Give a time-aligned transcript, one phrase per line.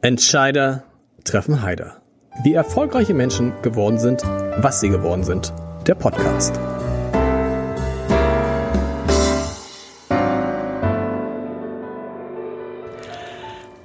[0.00, 0.84] Entscheider
[1.24, 2.00] treffen Heider.
[2.44, 5.52] Wie erfolgreiche Menschen geworden sind, was sie geworden sind.
[5.88, 6.56] Der Podcast.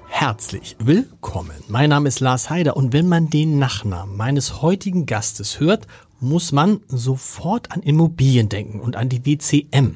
[0.08, 1.56] Herzlich willkommen.
[1.68, 5.88] Mein Name ist Lars Heider und wenn man den Nachnamen meines heutigen Gastes hört,
[6.20, 9.96] muss man sofort an Immobilien denken und an die WCM,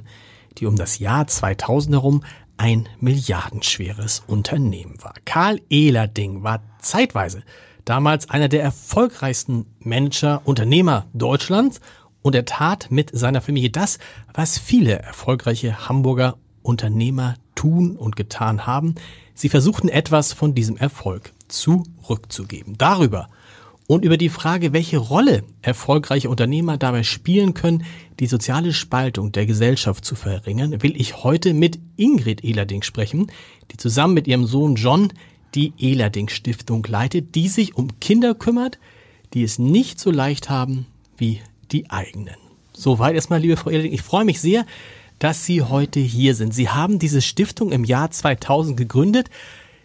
[0.58, 2.24] die um das Jahr 2000 herum
[2.58, 5.14] ein milliardenschweres Unternehmen war.
[5.26, 7.44] Karl Ehlerding war zeitweise
[7.86, 11.80] damals einer der erfolgreichsten Manager, Unternehmer Deutschlands
[12.22, 14.00] und er tat mit seiner Familie das,
[14.34, 18.96] was viele erfolgreiche Hamburger Unternehmer tun und getan haben.
[19.34, 22.78] Sie versuchten etwas von diesem Erfolg zurückzugeben.
[22.78, 23.30] Darüber
[23.88, 27.86] und über die Frage, welche Rolle erfolgreiche Unternehmer dabei spielen können,
[28.20, 33.32] die soziale Spaltung der Gesellschaft zu verringern, will ich heute mit Ingrid Ehlerding sprechen,
[33.72, 35.14] die zusammen mit ihrem Sohn John
[35.56, 38.78] die Ehlerding Stiftung leitet, die sich um Kinder kümmert,
[39.34, 40.86] die es nicht so leicht haben
[41.18, 41.40] wie
[41.72, 42.36] die eigenen.
[42.74, 43.94] Soweit erstmal, liebe Frau Ehlerding.
[43.94, 44.66] Ich freue mich sehr,
[45.18, 46.54] dass Sie heute hier sind.
[46.54, 49.30] Sie haben diese Stiftung im Jahr 2000 gegründet.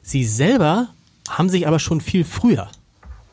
[0.02, 0.88] Sie selber
[1.28, 2.68] haben sich aber schon viel früher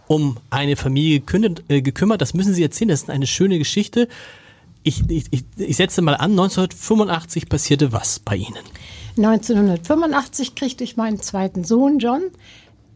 [0.10, 2.20] um eine Familie gekündet, äh, gekümmert.
[2.20, 2.90] Das müssen Sie erzählen.
[2.90, 4.08] Das ist eine schöne Geschichte.
[4.82, 8.64] Ich, ich, ich, ich setze mal an, 1985 passierte was bei Ihnen?
[9.18, 12.24] 1985 kriegte ich meinen zweiten Sohn John,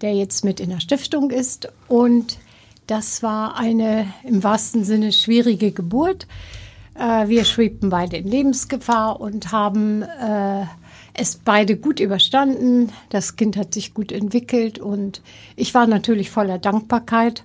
[0.02, 1.72] der jetzt mit in der Stiftung ist.
[1.88, 2.39] Und
[2.88, 6.25] das war eine im wahrsten Sinne schwierige Geburt.
[6.95, 10.66] Äh, wir schwebten beide in Lebensgefahr und haben äh,
[11.14, 12.92] es beide gut überstanden.
[13.09, 15.22] Das Kind hat sich gut entwickelt und
[15.56, 17.44] ich war natürlich voller Dankbarkeit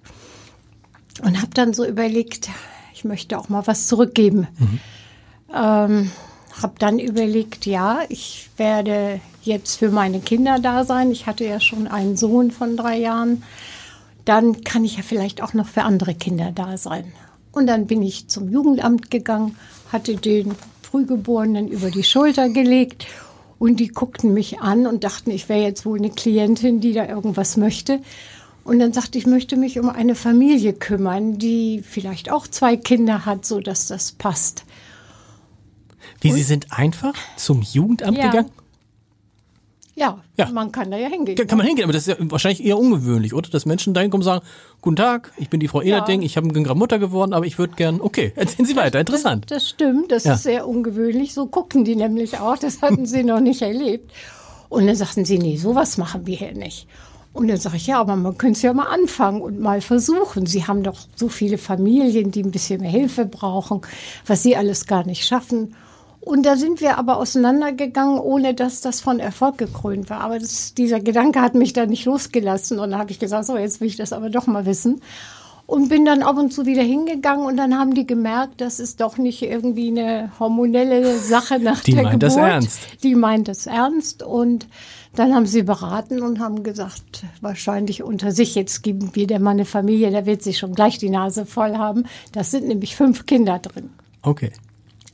[1.23, 2.49] und habe dann so überlegt,
[2.95, 4.47] ich möchte auch mal was zurückgeben.
[4.59, 4.81] Mhm.
[5.55, 6.11] Ähm,
[6.63, 11.11] habe dann überlegt, ja, ich werde jetzt für meine Kinder da sein.
[11.11, 13.43] Ich hatte ja schon einen Sohn von drei Jahren.
[14.25, 17.13] Dann kann ich ja vielleicht auch noch für andere Kinder da sein.
[17.53, 19.57] Und dann bin ich zum Jugendamt gegangen,
[19.91, 23.07] hatte den Frühgeborenen über die Schulter gelegt
[23.59, 27.07] und die guckten mich an und dachten, ich wäre jetzt wohl eine Klientin, die da
[27.07, 28.01] irgendwas möchte.
[28.65, 32.77] Und dann sagte ich, ich möchte mich um eine Familie kümmern, die vielleicht auch zwei
[32.77, 34.65] Kinder hat, so dass das passt.
[36.21, 38.31] Wie, und, Sie sind einfach zum Jugendamt ja.
[38.31, 38.51] gegangen?
[39.99, 41.35] Ja, ja, man kann da ja hingehen.
[41.49, 43.51] Kann man hingehen, aber das ist ja wahrscheinlich eher ungewöhnlich, oder?
[43.51, 44.45] Dass Menschen da hinkommen und sagen,
[44.81, 46.27] guten Tag, ich bin die Frau Ehlerding, ja.
[46.27, 49.51] ich habe gerade Mutter geworden, aber ich würde gern, okay, erzählen Sie weiter, interessant.
[49.51, 50.35] Das, das stimmt, das ja.
[50.35, 51.35] ist sehr ungewöhnlich.
[51.35, 54.13] So gucken die nämlich auch, das hatten sie noch nicht erlebt.
[54.69, 56.87] Und dann sagten sie, nee, sowas machen wir hier nicht.
[57.33, 60.47] Und dann sage ich, ja, aber man könnte es ja mal anfangen und mal versuchen.
[60.47, 63.83] Sie haben doch so viele Familien, die ein bisschen mehr Hilfe brauchen,
[64.27, 65.75] was sie alles gar nicht schaffen.
[66.29, 70.21] Und da sind wir aber auseinandergegangen, ohne dass das von Erfolg gekrönt war.
[70.21, 72.79] Aber das, dieser Gedanke hat mich da nicht losgelassen.
[72.79, 75.01] Und dann habe ich gesagt, so, jetzt will ich das aber doch mal wissen.
[75.65, 79.01] Und bin dann ab und zu wieder hingegangen und dann haben die gemerkt, das ist
[79.01, 82.23] doch nicht irgendwie eine hormonelle Sache nach die der meint Geburt.
[82.25, 82.81] Das ernst.
[83.03, 84.23] Die meint das ernst.
[84.23, 84.67] Und
[85.15, 89.57] dann haben sie beraten und haben gesagt, wahrscheinlich unter sich, jetzt geben wir der Mann
[89.57, 92.05] eine Familie, der wird sich schon gleich die Nase voll haben.
[92.33, 93.89] Das sind nämlich fünf Kinder drin.
[94.21, 94.53] Okay.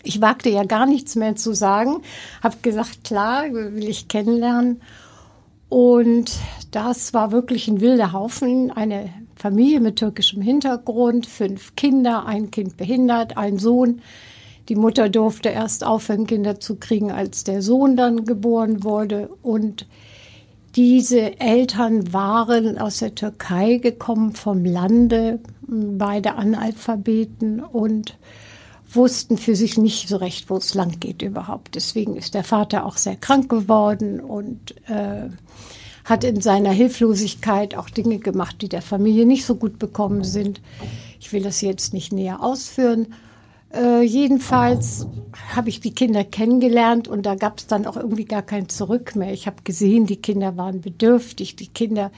[0.05, 2.03] Ich wagte ja gar nichts mehr zu sagen,
[2.43, 4.81] habe gesagt, klar, will ich kennenlernen.
[5.69, 6.33] Und
[6.71, 12.77] das war wirklich ein wilder Haufen, eine Familie mit türkischem Hintergrund, fünf Kinder, ein Kind
[12.77, 14.01] behindert, ein Sohn.
[14.69, 19.31] Die Mutter durfte erst aufhören, Kinder zu kriegen, als der Sohn dann geboren wurde.
[19.43, 19.87] Und
[20.77, 28.17] diese Eltern waren aus der Türkei gekommen, vom Lande, beide Analphabeten und
[28.97, 31.75] wussten für sich nicht so recht, wo es lang geht überhaupt.
[31.75, 35.29] Deswegen ist der Vater auch sehr krank geworden und äh,
[36.05, 40.61] hat in seiner Hilflosigkeit auch Dinge gemacht, die der Familie nicht so gut bekommen sind.
[41.19, 43.15] Ich will das jetzt nicht näher ausführen.
[43.75, 45.07] Äh, jedenfalls
[45.55, 49.17] habe ich die Kinder kennengelernt und da gab es dann auch irgendwie gar kein Zurück
[49.17, 49.33] mehr.
[49.33, 52.13] Ich habe gesehen, die Kinder waren bedürftig, die Kinder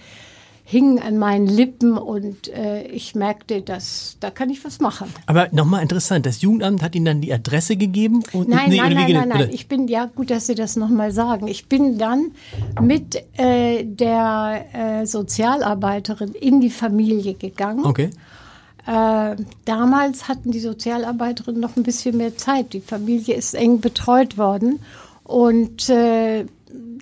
[0.69, 5.07] hingen an meinen Lippen und äh, ich merkte, dass da kann ich was machen.
[5.27, 8.25] Aber nochmal interessant, das Jugendamt hat Ihnen dann die Adresse gegeben?
[8.33, 11.13] Und, nein, nee, nein, nein, nein, nein, Ich bin, ja gut, dass Sie das nochmal
[11.13, 11.47] sagen.
[11.47, 12.33] Ich bin dann
[12.81, 17.87] mit äh, der äh, Sozialarbeiterin in die Familie gegangen.
[17.87, 18.11] Okay.
[18.87, 22.73] Äh, damals hatten die Sozialarbeiterinnen noch ein bisschen mehr Zeit.
[22.73, 24.81] Die Familie ist eng betreut worden.
[25.27, 26.47] Und äh,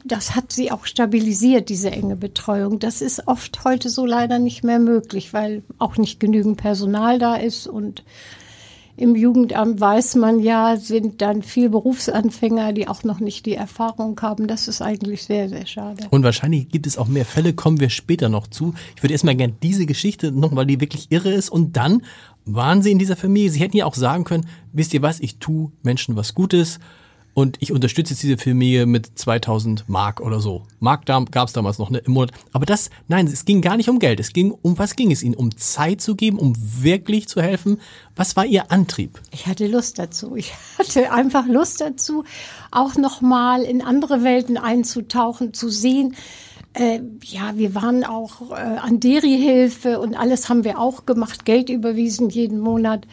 [0.04, 2.78] das hat sie auch stabilisiert, diese enge Betreuung.
[2.78, 7.36] Das ist oft heute so leider nicht mehr möglich, weil auch nicht genügend Personal da
[7.36, 8.02] ist und
[8.96, 14.18] im Jugendamt weiß man ja, sind dann viel Berufsanfänger, die auch noch nicht die Erfahrung
[14.22, 14.46] haben.
[14.46, 16.06] Das ist eigentlich sehr, sehr schade.
[16.10, 18.72] Und wahrscheinlich gibt es auch mehr Fälle, kommen wir später noch zu.
[18.94, 21.50] Ich würde erstmal gerne diese Geschichte noch, weil die wirklich irre ist.
[21.50, 22.02] Und dann
[22.44, 23.50] waren Sie in dieser Familie.
[23.50, 26.78] Sie hätten ja auch sagen können, wisst ihr was, ich tue Menschen was Gutes
[27.34, 30.62] und ich unterstütze diese Familie mit 2000 Mark oder so.
[30.78, 32.30] Mark gab es damals noch ne, im Monat.
[32.52, 34.20] Aber das, nein, es ging gar nicht um Geld.
[34.20, 35.34] Es ging um was ging es ihnen?
[35.34, 37.80] Um Zeit zu geben, um wirklich zu helfen.
[38.14, 39.20] Was war ihr Antrieb?
[39.32, 40.36] Ich hatte Lust dazu.
[40.36, 42.24] Ich hatte einfach Lust dazu,
[42.70, 46.14] auch noch mal in andere Welten einzutauchen, zu sehen.
[46.72, 51.68] Äh, ja, wir waren auch äh, an Deri-Hilfe und alles haben wir auch gemacht, Geld
[51.68, 53.06] überwiesen jeden Monat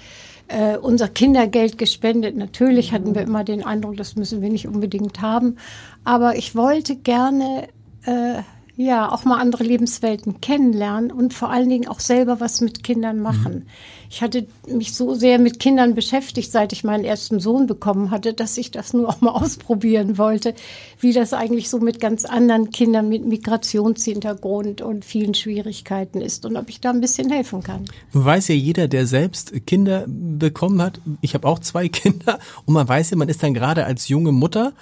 [0.47, 2.35] äh, unser Kindergeld gespendet.
[2.35, 5.57] Natürlich hatten wir immer den Eindruck, das müssen wir nicht unbedingt haben.
[6.03, 7.67] Aber ich wollte gerne
[8.05, 8.41] äh,
[8.75, 13.19] ja auch mal andere Lebenswelten kennenlernen und vor allen Dingen auch selber was mit Kindern
[13.19, 13.53] machen.
[13.53, 13.65] Mhm.
[14.11, 18.33] Ich hatte mich so sehr mit Kindern beschäftigt, seit ich meinen ersten Sohn bekommen hatte,
[18.33, 20.53] dass ich das nur auch mal ausprobieren wollte,
[20.99, 26.57] wie das eigentlich so mit ganz anderen Kindern mit Migrationshintergrund und vielen Schwierigkeiten ist und
[26.57, 27.85] ob ich da ein bisschen helfen kann.
[28.11, 32.37] Nun weiß ja jeder, der selbst Kinder bekommen hat, ich habe auch zwei Kinder.
[32.65, 34.73] Und man weiß ja, man ist dann gerade als junge Mutter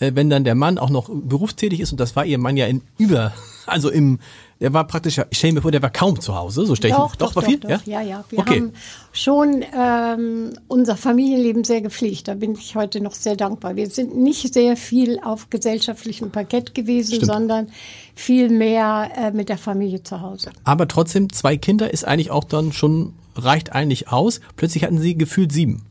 [0.00, 1.92] äh, wenn dann der Mann auch noch berufstätig ist.
[1.92, 3.32] Und das war ihr Mann ja in über,
[3.66, 4.18] also im,
[4.62, 6.96] der war praktisch, ich stelle mir vor, der war kaum zu Hause, so stelle ich
[6.96, 7.58] doch, doch, doch, war viel?
[7.58, 7.80] Doch, ja?
[7.84, 8.24] ja, ja.
[8.30, 8.60] Wir okay.
[8.60, 8.72] haben
[9.12, 12.28] schon ähm, unser Familienleben sehr gepflegt.
[12.28, 13.74] Da bin ich heute noch sehr dankbar.
[13.74, 17.26] Wir sind nicht sehr viel auf gesellschaftlichem Parkett gewesen, Stimmt.
[17.26, 17.66] sondern
[18.14, 20.52] viel mehr äh, mit der Familie zu Hause.
[20.62, 24.40] Aber trotzdem, zwei Kinder ist eigentlich auch dann schon, reicht eigentlich aus.
[24.54, 25.82] Plötzlich hatten sie gefühlt sieben.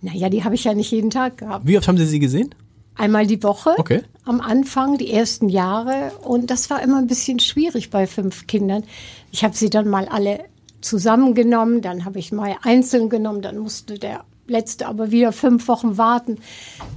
[0.00, 1.68] Naja, die habe ich ja nicht jeden Tag gehabt.
[1.68, 2.52] Wie oft haben Sie sie gesehen?
[2.96, 4.02] Einmal die Woche okay.
[4.24, 6.12] am Anfang, die ersten Jahre.
[6.22, 8.84] Und das war immer ein bisschen schwierig bei fünf Kindern.
[9.30, 10.44] Ich habe sie dann mal alle
[10.80, 15.96] zusammengenommen, dann habe ich mal einzeln genommen, dann musste der letzte aber wieder fünf Wochen
[15.96, 16.38] warten.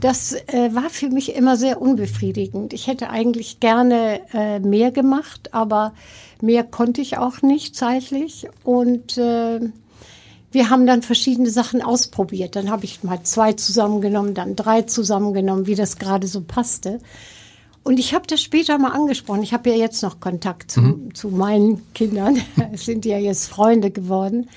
[0.02, 2.74] Das äh, war für mich immer sehr unbefriedigend.
[2.74, 5.94] Ich hätte eigentlich gerne äh, mehr gemacht, aber
[6.42, 8.48] mehr konnte ich auch nicht zeitlich.
[8.64, 9.60] Und äh,
[10.56, 12.56] wir haben dann verschiedene Sachen ausprobiert.
[12.56, 17.00] Dann habe ich mal zwei zusammengenommen, dann drei zusammengenommen, wie das gerade so passte.
[17.84, 19.44] Und ich habe das später mal angesprochen.
[19.44, 21.14] Ich habe ja jetzt noch Kontakt zu, mhm.
[21.14, 22.42] zu meinen Kindern.
[22.74, 24.50] Es sind ja jetzt Freunde geworden.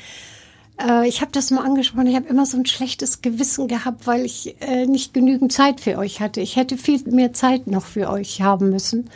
[0.80, 2.06] Äh, ich habe das mal angesprochen.
[2.06, 5.98] Ich habe immer so ein schlechtes Gewissen gehabt, weil ich äh, nicht genügend Zeit für
[5.98, 6.40] euch hatte.
[6.40, 9.10] Ich hätte viel mehr Zeit noch für euch haben müssen.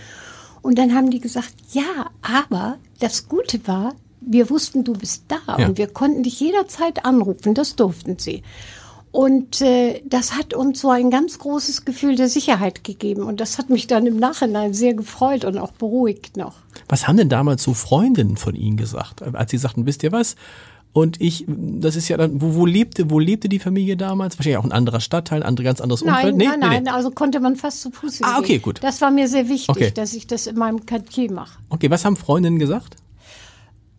[0.61, 3.95] Und dann haben die gesagt, ja, aber das Gute war,
[4.27, 5.67] wir wussten, du bist da ja.
[5.67, 8.43] und wir konnten dich jederzeit anrufen, das durften sie.
[9.13, 13.25] Und äh, das hat uns so ein ganz großes Gefühl der Sicherheit gegeben.
[13.25, 16.55] Und das hat mich dann im Nachhinein sehr gefreut und auch beruhigt noch.
[16.89, 20.35] Was haben denn damals so Freundinnen von Ihnen gesagt, als Sie sagten, wisst ihr was?
[20.95, 24.39] Und ich, das ist ja dann, wo, wo lebte, wo lebte die Familie damals?
[24.39, 26.37] Wahrscheinlich auch ein anderer Stadtteil, ein ganz anderes nein, Umfeld?
[26.37, 26.91] Nee, nein, nein, nee.
[26.91, 28.27] also konnte man fast zu Fuß gehen.
[28.27, 28.83] Ah, okay, gut.
[28.83, 29.91] Das war mir sehr wichtig, okay.
[29.91, 31.59] dass ich das in meinem Quartier mache.
[31.71, 32.97] Okay, was haben Freundinnen gesagt?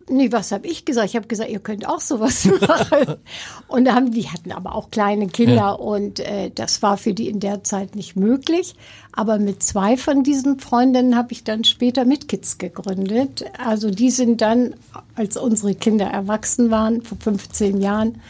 [0.08, 1.08] Nee, was habe ich gesagt?
[1.08, 3.16] Ich habe gesagt, ihr könnt auch sowas machen.
[3.68, 5.72] und haben die hatten aber auch kleine Kinder ja.
[5.72, 8.74] und äh, das war für die in der Zeit nicht möglich.
[9.12, 13.44] Aber mit zwei von diesen Freundinnen habe ich dann später mit Kids gegründet.
[13.58, 14.74] Also die sind dann,
[15.14, 18.20] als unsere Kinder erwachsen waren, vor 15 Jahren,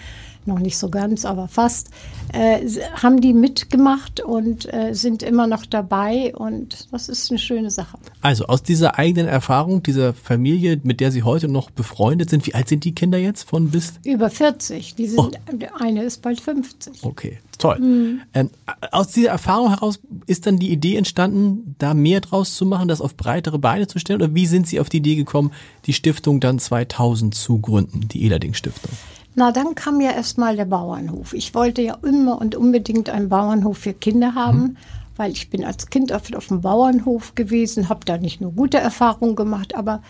[0.47, 1.89] noch nicht so ganz, aber fast,
[2.35, 2.69] äh,
[3.03, 7.99] haben die mitgemacht und äh, sind immer noch dabei und das ist eine schöne Sache.
[8.21, 12.55] Also aus dieser eigenen Erfahrung, dieser Familie, mit der Sie heute noch befreundet sind, wie
[12.55, 13.95] alt sind die Kinder jetzt von bis?
[14.05, 14.95] Über 40.
[14.95, 15.31] Die sind, oh.
[15.79, 17.05] Eine ist bald 50.
[17.05, 17.79] Okay, toll.
[17.79, 18.21] Mhm.
[18.35, 18.51] Ähm,
[18.91, 23.01] aus dieser Erfahrung heraus ist dann die Idee entstanden, da mehr draus zu machen, das
[23.01, 24.23] auf breitere Beine zu stellen?
[24.23, 25.53] Oder wie sind Sie auf die Idee gekommen,
[25.87, 28.93] die Stiftung dann 2000 zu gründen, die Elading Stiftung?
[29.35, 31.35] Na, dann kam ja erstmal der Bauernhof.
[31.35, 34.77] Ich wollte ja immer und unbedingt einen Bauernhof für Kinder haben, mhm.
[35.17, 38.79] weil ich bin als Kind oft auf dem Bauernhof gewesen, habe da nicht nur gute
[38.79, 40.03] Erfahrungen gemacht, aber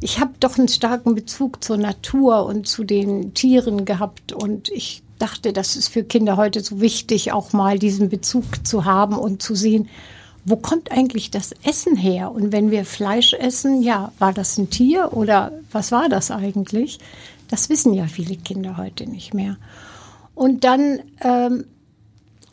[0.00, 5.02] ich habe doch einen starken Bezug zur Natur und zu den Tieren gehabt und ich
[5.18, 9.42] dachte, das ist für Kinder heute so wichtig, auch mal diesen Bezug zu haben und
[9.42, 9.88] zu sehen,
[10.44, 12.30] wo kommt eigentlich das Essen her?
[12.30, 16.98] Und wenn wir Fleisch essen, ja, war das ein Tier oder was war das eigentlich?
[17.48, 19.56] Das wissen ja viele Kinder heute nicht mehr.
[20.34, 21.64] Und dann ähm,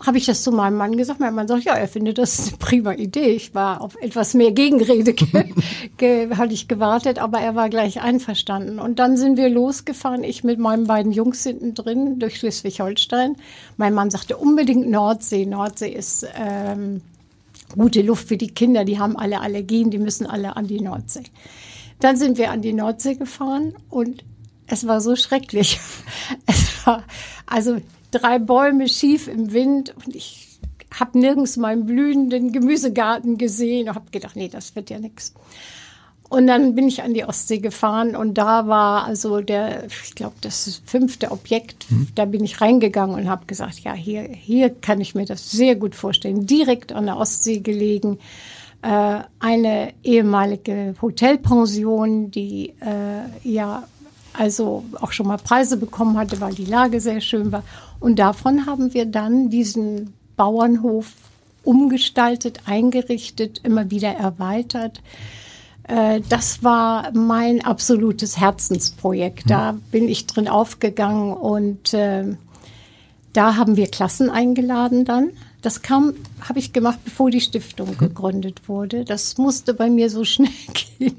[0.06, 1.20] habe ich das zu meinem Mann gesagt.
[1.20, 3.30] Mein Mann sagt, ja, er findet das eine prima Idee.
[3.30, 5.14] Ich war auf etwas mehr Gegenrede,
[6.38, 8.80] hatte ich gewartet, aber er war gleich einverstanden.
[8.80, 13.36] Und dann sind wir losgefahren, ich mit meinen beiden Jungs hinten drin durch Schleswig-Holstein.
[13.78, 15.46] Mein Mann sagte unbedingt Nordsee.
[15.46, 17.02] Nordsee ist ähm,
[17.78, 21.24] gute Luft für die Kinder, die haben alle Allergien, die müssen alle an die Nordsee.
[22.00, 24.24] Dann sind wir an die Nordsee gefahren und
[24.72, 25.80] es war so schrecklich.
[26.46, 27.04] Es war
[27.46, 27.78] also
[28.12, 30.60] drei Bäume schief im Wind und ich
[30.98, 35.34] habe nirgends meinen blühenden Gemüsegarten gesehen und habe gedacht, nee, das wird ja nichts.
[36.30, 40.36] Und dann bin ich an die Ostsee gefahren und da war also der, ich glaube,
[40.40, 41.92] das fünfte Objekt.
[41.92, 42.08] Mhm.
[42.16, 45.76] Da bin ich reingegangen und habe gesagt, ja, hier, hier kann ich mir das sehr
[45.76, 46.46] gut vorstellen.
[46.46, 48.18] Direkt an der Ostsee gelegen.
[48.82, 53.84] Äh, eine ehemalige Hotelpension, die äh, ja
[54.34, 57.64] also auch schon mal Preise bekommen hatte, weil die Lage sehr schön war.
[58.00, 61.08] Und davon haben wir dann diesen Bauernhof
[61.64, 65.02] umgestaltet, eingerichtet, immer wieder erweitert.
[65.88, 69.50] Äh, das war mein absolutes Herzensprojekt.
[69.50, 69.82] Da hm.
[69.92, 72.36] bin ich drin aufgegangen und äh,
[73.34, 75.32] da haben wir Klassen eingeladen dann.
[75.62, 77.98] Das kam, habe ich gemacht, bevor die Stiftung hm.
[77.98, 79.06] gegründet wurde.
[79.06, 80.50] Das musste bei mir so schnell
[80.98, 81.18] gehen.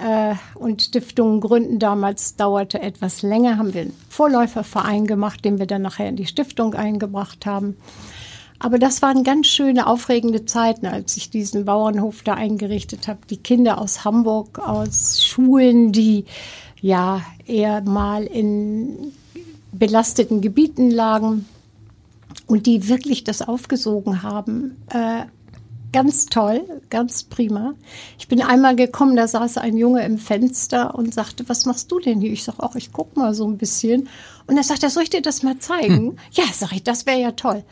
[0.00, 3.58] Äh, und Stiftungen gründen damals dauerte etwas länger.
[3.58, 7.76] Haben wir einen Vorläuferverein gemacht, den wir dann nachher in die Stiftung eingebracht haben.
[8.58, 13.20] Aber das waren ganz schöne, aufregende Zeiten, als ich diesen Bauernhof da eingerichtet habe.
[13.28, 16.26] Die Kinder aus Hamburg, aus Schulen, die
[16.80, 19.12] ja eher mal in
[19.72, 21.46] belasteten Gebieten lagen
[22.46, 24.76] und die wirklich das aufgesogen haben.
[24.90, 25.24] Äh,
[25.92, 27.74] ganz toll, ganz prima.
[28.18, 31.98] Ich bin einmal gekommen, da saß ein Junge im Fenster und sagte, was machst du
[31.98, 32.32] denn hier?
[32.32, 34.08] Ich sage, ach, ich guck mal so ein bisschen.
[34.46, 36.10] Und er sagt, soll ich dir das mal zeigen?
[36.10, 36.16] Hm.
[36.32, 37.64] Ja, sag ich, das wäre ja toll.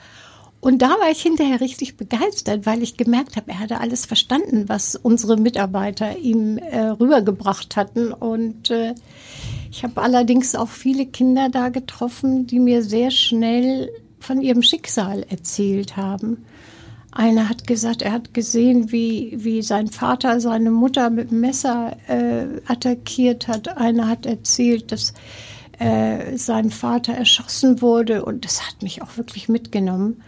[0.60, 4.68] Und da war ich hinterher richtig begeistert, weil ich gemerkt habe, er hatte alles verstanden,
[4.68, 8.12] was unsere Mitarbeiter ihm äh, rübergebracht hatten.
[8.12, 8.94] Und äh,
[9.70, 15.24] ich habe allerdings auch viele Kinder da getroffen, die mir sehr schnell von ihrem Schicksal
[15.28, 16.44] erzählt haben.
[17.10, 22.60] Einer hat gesagt, er hat gesehen, wie, wie sein Vater seine Mutter mit Messer äh,
[22.66, 23.76] attackiert hat.
[23.78, 25.14] Einer hat erzählt, dass
[25.78, 30.22] äh, sein Vater erschossen wurde und das hat mich auch wirklich mitgenommen.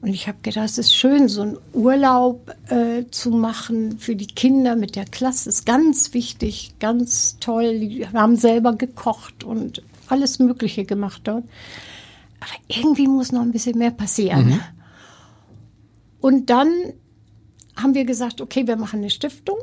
[0.00, 4.28] Und ich habe gedacht, es ist schön, so einen Urlaub äh, zu machen für die
[4.28, 5.48] Kinder mit der Klasse.
[5.48, 7.80] Ist ganz wichtig, ganz toll.
[7.80, 11.44] Die haben selber gekocht und alles Mögliche gemacht dort.
[12.40, 14.46] Aber irgendwie muss noch ein bisschen mehr passieren.
[14.46, 14.60] Mhm.
[16.20, 16.68] Und dann
[17.76, 19.58] haben wir gesagt, okay, wir machen eine Stiftung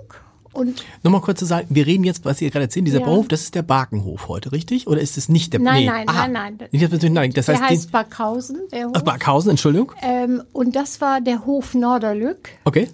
[0.56, 3.06] und Nochmal kurz zu sagen, wir reden jetzt, was Sie gerade erzählen, dieser ja.
[3.06, 4.88] Bauhof, das ist der Barkenhof heute, richtig?
[4.88, 5.86] Oder ist es nicht der Nein, nee.
[5.88, 6.28] nein, Aha.
[6.30, 6.70] nein, nein.
[6.72, 7.32] Nicht, nein.
[7.32, 8.94] Das der heißt, heißt Barkhausen, der Hof.
[8.96, 9.92] Ach, Barkhausen, Entschuldigung.
[10.02, 12.50] Ähm, und das war der Hof Norderlück.
[12.64, 12.88] Okay.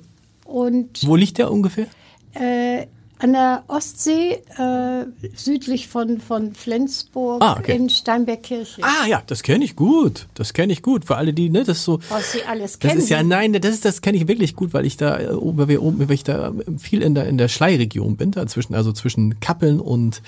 [0.46, 1.86] Und Wo liegt der ungefähr?
[2.34, 2.88] Äh,
[3.22, 7.76] an der Ostsee, äh, südlich von, von Flensburg ah, okay.
[7.76, 8.82] in Steinbergkirche.
[8.84, 10.28] Ah ja, das kenne ich gut.
[10.34, 11.06] Das kenne ich gut.
[11.06, 12.00] Für alle, die, ne, das so.
[12.10, 12.96] Was Sie alles kennen.
[12.96, 15.30] Das ist ja, nein, das ist, das kenne ich wirklich gut, weil ich da, äh,
[15.32, 18.92] wir oben, weil ich da viel in der, in der Schleiregion bin, da zwischen, also
[18.92, 20.24] zwischen Kappeln und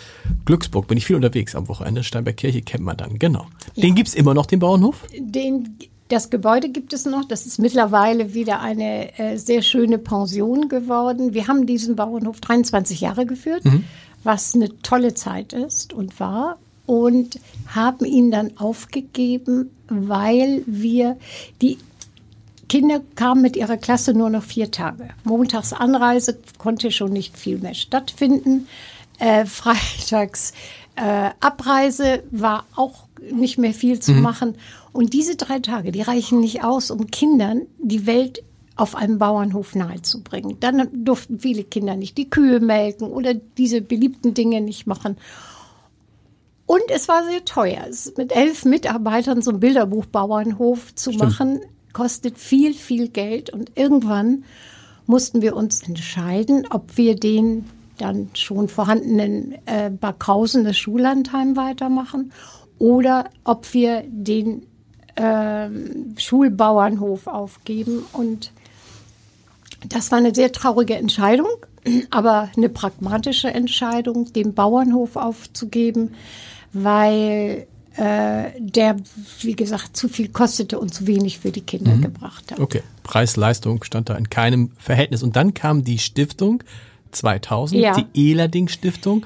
[0.46, 2.04] Glücksburg bin ich viel unterwegs am Wochenende.
[2.04, 3.48] Steinbergkirche kennt man dann, genau.
[3.74, 3.82] Ja.
[3.82, 5.08] Den gibt's immer noch, den Bauernhof?
[5.18, 5.78] Den
[6.10, 7.26] das Gebäude gibt es noch.
[7.26, 11.34] Das ist mittlerweile wieder eine äh, sehr schöne Pension geworden.
[11.34, 13.86] Wir haben diesen Bauernhof 23 Jahre geführt, mhm.
[14.24, 16.58] was eine tolle Zeit ist und war.
[16.86, 21.18] Und haben ihn dann aufgegeben, weil wir
[21.62, 21.78] die
[22.68, 25.10] Kinder kamen mit ihrer Klasse nur noch vier Tage.
[25.24, 28.68] Montags Anreise konnte schon nicht viel mehr stattfinden.
[29.20, 30.54] Äh, freitags
[30.96, 34.22] äh, Abreise war auch nicht mehr viel zu mhm.
[34.22, 34.56] machen.
[34.94, 38.44] Und diese drei Tage, die reichen nicht aus, um Kindern die Welt
[38.76, 40.60] auf einem Bauernhof nahezubringen.
[40.60, 45.18] Dann durften viele Kinder nicht die Kühe melken oder diese beliebten Dinge nicht machen.
[46.66, 47.86] Und es war sehr teuer.
[48.18, 51.24] mit elf Mitarbeitern so ein Bilderbuchbauernhof zu Stimmt.
[51.24, 51.60] machen,
[51.92, 53.52] kostet viel, viel Geld.
[53.52, 54.46] Und irgendwann
[55.06, 57.66] mussten wir uns entscheiden, ob wir den
[57.98, 62.32] dann schon vorhandenen äh, Backhausen, das Schullandheim weitermachen
[62.80, 64.66] oder ob wir den
[65.16, 68.04] ähm, Schulbauernhof aufgeben.
[68.14, 68.52] Und
[69.88, 71.48] das war eine sehr traurige Entscheidung,
[72.10, 76.16] aber eine pragmatische Entscheidung, den Bauernhof aufzugeben,
[76.72, 78.96] weil äh, der,
[79.42, 82.02] wie gesagt, zu viel kostete und zu wenig für die Kinder mhm.
[82.02, 82.60] gebracht hat.
[82.60, 85.22] Okay, Preis-Leistung stand da in keinem Verhältnis.
[85.22, 86.64] Und dann kam die Stiftung
[87.12, 87.96] 2000, ja.
[87.96, 89.26] die Ehlerding Stiftung.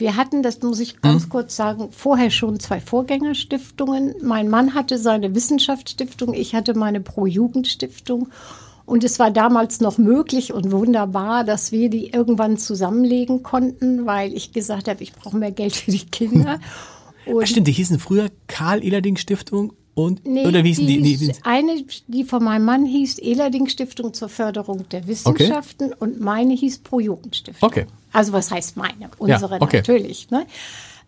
[0.00, 1.28] Wir hatten, das muss ich ganz hm.
[1.30, 4.14] kurz sagen, vorher schon zwei Vorgängerstiftungen.
[4.22, 8.28] Mein Mann hatte seine Wissenschaftsstiftung, ich hatte meine Pro-Jugend-Stiftung.
[8.86, 14.32] Und es war damals noch möglich und wunderbar, dass wir die irgendwann zusammenlegen konnten, weil
[14.32, 16.58] ich gesagt habe, ich brauche mehr Geld für die Kinder.
[17.24, 21.02] Und Stimmt, die hießen früher Karl-Ehlerding-Stiftung und nee, oder wie hießen die?
[21.02, 25.96] die, die eine, die von meinem Mann hieß Ehlerding Stiftung zur Förderung der Wissenschaften okay.
[25.98, 27.68] und meine hieß Pro Jugendstiftung.
[27.68, 27.86] Okay.
[28.12, 29.10] Also was heißt meine?
[29.18, 29.78] Unsere ja, okay.
[29.78, 30.30] natürlich.
[30.30, 30.46] Ne?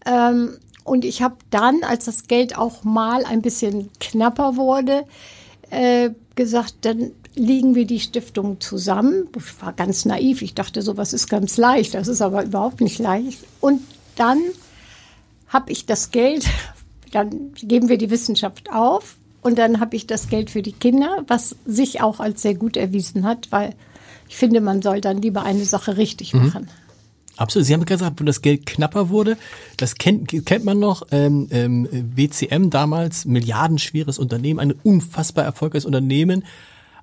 [0.06, 5.04] Ähm, Und ich habe dann, als das Geld auch mal ein bisschen knapper wurde,
[5.70, 9.28] äh, gesagt, dann legen wir die Stiftung zusammen.
[9.36, 10.42] Ich war ganz naiv.
[10.42, 11.94] Ich dachte, sowas ist ganz leicht.
[11.94, 13.38] Das ist aber überhaupt nicht leicht.
[13.60, 13.80] Und
[14.16, 14.38] dann
[15.48, 16.46] habe ich das Geld,
[17.12, 21.24] dann geben wir die Wissenschaft auf und dann habe ich das Geld für die Kinder,
[21.26, 23.74] was sich auch als sehr gut erwiesen hat, weil
[24.28, 26.66] ich finde, man soll dann lieber eine Sache richtig mhm.
[27.42, 27.66] Absolut.
[27.66, 29.36] Sie haben gesagt, wo das Geld knapper wurde,
[29.76, 36.44] das kennt, kennt man noch, ähm, ähm, WCM damals, milliardenschweres Unternehmen, ein unfassbar erfolgreiches Unternehmen.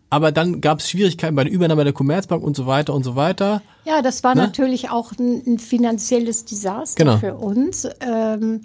[0.09, 3.17] Aber dann gab es Schwierigkeiten bei der Übernahme der Commerzbank und so weiter und so
[3.17, 3.61] weiter.
[3.83, 4.43] Ja, das war ne?
[4.43, 7.17] natürlich auch ein, ein, finanzielles Desaster genau.
[7.17, 7.87] für uns.
[7.99, 8.61] Ähm,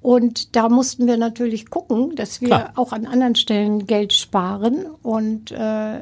[0.00, 2.72] und da mussten wir natürlich gucken, dass wir Klar.
[2.76, 4.86] auch an anderen Stellen Geld sparen.
[5.02, 5.98] Und äh,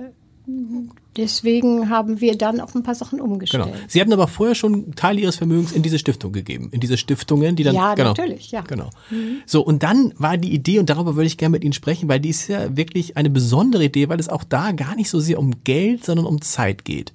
[1.16, 3.64] deswegen haben wir dann auch ein paar Sachen umgestellt.
[3.64, 3.76] Genau.
[3.88, 7.56] Sie hatten aber vorher schon Teile Ihres Vermögens in diese Stiftung gegeben, in diese Stiftungen,
[7.56, 8.90] die dann ja genau, natürlich ja genau.
[9.10, 9.38] Mhm.
[9.46, 12.20] So und dann war die Idee und darüber würde ich gerne mit Ihnen sprechen, weil
[12.20, 15.38] die ist ja wirklich eine besondere Idee, weil es auch da gar nicht so sehr
[15.38, 17.12] um Geld, sondern um Zeit geht.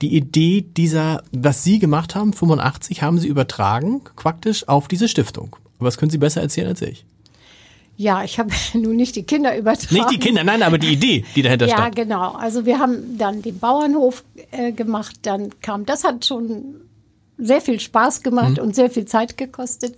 [0.00, 5.56] Die Idee dieser, was Sie gemacht haben, 85, haben Sie übertragen, praktisch auf diese Stiftung.
[5.80, 7.04] Was können Sie besser erzählen als ich?
[7.98, 9.94] Ja, ich habe nun nicht die Kinder übertragen.
[9.94, 11.98] Nicht die Kinder, nein, aber die Idee, die dahinter ja, stand.
[11.98, 12.32] Ja, genau.
[12.32, 16.76] Also wir haben dann den Bauernhof äh, gemacht, dann kam, das hat schon
[17.38, 18.62] sehr viel Spaß gemacht mhm.
[18.62, 19.96] und sehr viel Zeit gekostet.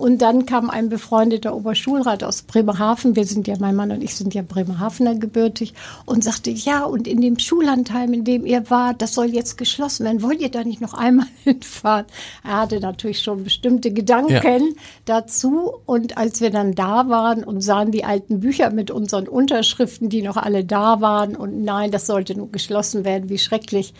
[0.00, 4.14] Und dann kam ein befreundeter Oberschulrat aus Bremerhaven, wir sind ja, mein Mann und ich
[4.14, 5.74] sind ja Bremerhavener gebürtig,
[6.06, 10.06] und sagte, ja, und in dem Schullandheim, in dem ihr wart, das soll jetzt geschlossen
[10.06, 10.22] werden.
[10.22, 12.06] Wollt ihr da nicht noch einmal hinfahren?
[12.42, 14.82] Er hatte natürlich schon bestimmte Gedanken ja.
[15.04, 15.74] dazu.
[15.84, 20.22] Und als wir dann da waren und sahen die alten Bücher mit unseren Unterschriften, die
[20.22, 23.92] noch alle da waren, und nein, das sollte nur geschlossen werden, wie schrecklich.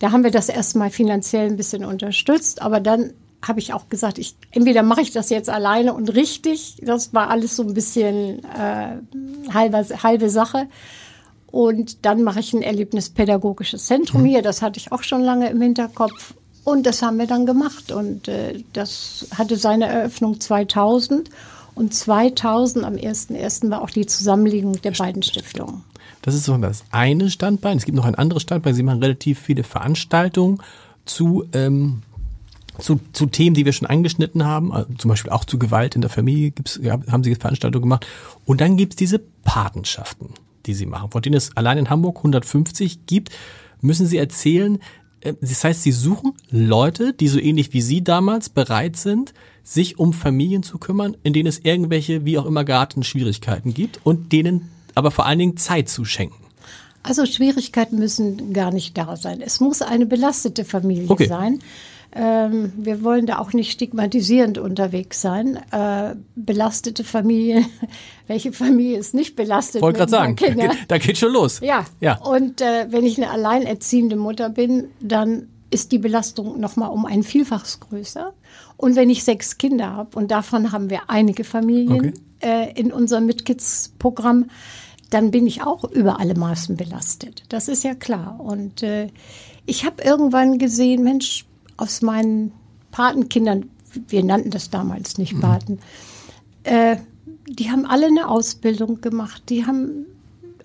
[0.00, 3.12] Da haben wir das erstmal finanziell ein bisschen unterstützt, aber dann
[3.46, 6.76] habe ich auch gesagt, ich entweder mache ich das jetzt alleine und richtig.
[6.82, 8.98] Das war alles so ein bisschen äh,
[9.52, 10.66] halbe, halbe Sache.
[11.50, 14.26] Und dann mache ich ein erlebnispädagogisches Zentrum mhm.
[14.26, 14.42] hier.
[14.42, 16.34] Das hatte ich auch schon lange im Hinterkopf.
[16.64, 17.92] Und das haben wir dann gemacht.
[17.92, 21.30] Und äh, das hatte seine Eröffnung 2000.
[21.74, 23.70] Und 2000 am 1.1.
[23.70, 25.84] war auch die Zusammenlegung der beiden Stiftungen.
[26.22, 27.78] Das ist so das eine Standbein.
[27.78, 28.74] Es gibt noch ein anderes Standbein.
[28.74, 30.60] Sie machen relativ viele Veranstaltungen
[31.06, 32.02] zu ähm,
[32.78, 36.00] zu, zu Themen, die wir schon angeschnitten haben, also zum Beispiel auch zu Gewalt in
[36.00, 38.06] der Familie gibt's, haben sie Veranstaltungen gemacht.
[38.44, 40.30] Und dann gibt's diese Patenschaften,
[40.66, 43.30] die sie machen, von denen es allein in Hamburg 150 gibt.
[43.80, 44.80] Müssen Sie erzählen,
[45.20, 49.98] äh, das heißt, Sie suchen Leute, die so ähnlich wie Sie damals bereit sind, sich
[49.98, 54.32] um Familien zu kümmern, in denen es irgendwelche, wie auch immer gearteten Schwierigkeiten gibt und
[54.32, 56.44] denen aber vor allen Dingen Zeit zu schenken.
[57.02, 59.40] Also Schwierigkeiten müssen gar nicht da sein.
[59.40, 61.26] Es muss eine belastete Familie okay.
[61.26, 61.60] sein.
[62.20, 65.56] Ähm, wir wollen da auch nicht stigmatisierend unterwegs sein.
[65.70, 67.66] Äh, belastete Familien,
[68.26, 69.82] welche Familie ist nicht belastet?
[69.82, 71.60] Wollte gerade sagen, da geht, da geht, schon los.
[71.60, 71.84] Ja.
[72.00, 72.18] ja.
[72.18, 77.06] Und äh, wenn ich eine alleinerziehende Mutter bin, dann ist die Belastung noch mal um
[77.06, 78.32] ein Vielfaches größer.
[78.76, 82.72] Und wenn ich sechs Kinder habe, und davon haben wir einige Familien okay.
[82.72, 84.46] äh, in unserem Mitkids-Programm,
[85.10, 87.44] dann bin ich auch über alle Maßen belastet.
[87.48, 88.40] Das ist ja klar.
[88.40, 89.08] Und äh,
[89.66, 91.44] ich habe irgendwann gesehen, Mensch,
[91.78, 92.52] aus meinen
[92.90, 93.70] Patenkindern,
[94.08, 95.40] wir nannten das damals nicht mhm.
[95.40, 95.78] Paten, mhm.
[96.64, 96.96] äh,
[97.48, 99.44] die haben alle eine Ausbildung gemacht.
[99.48, 100.06] Die haben,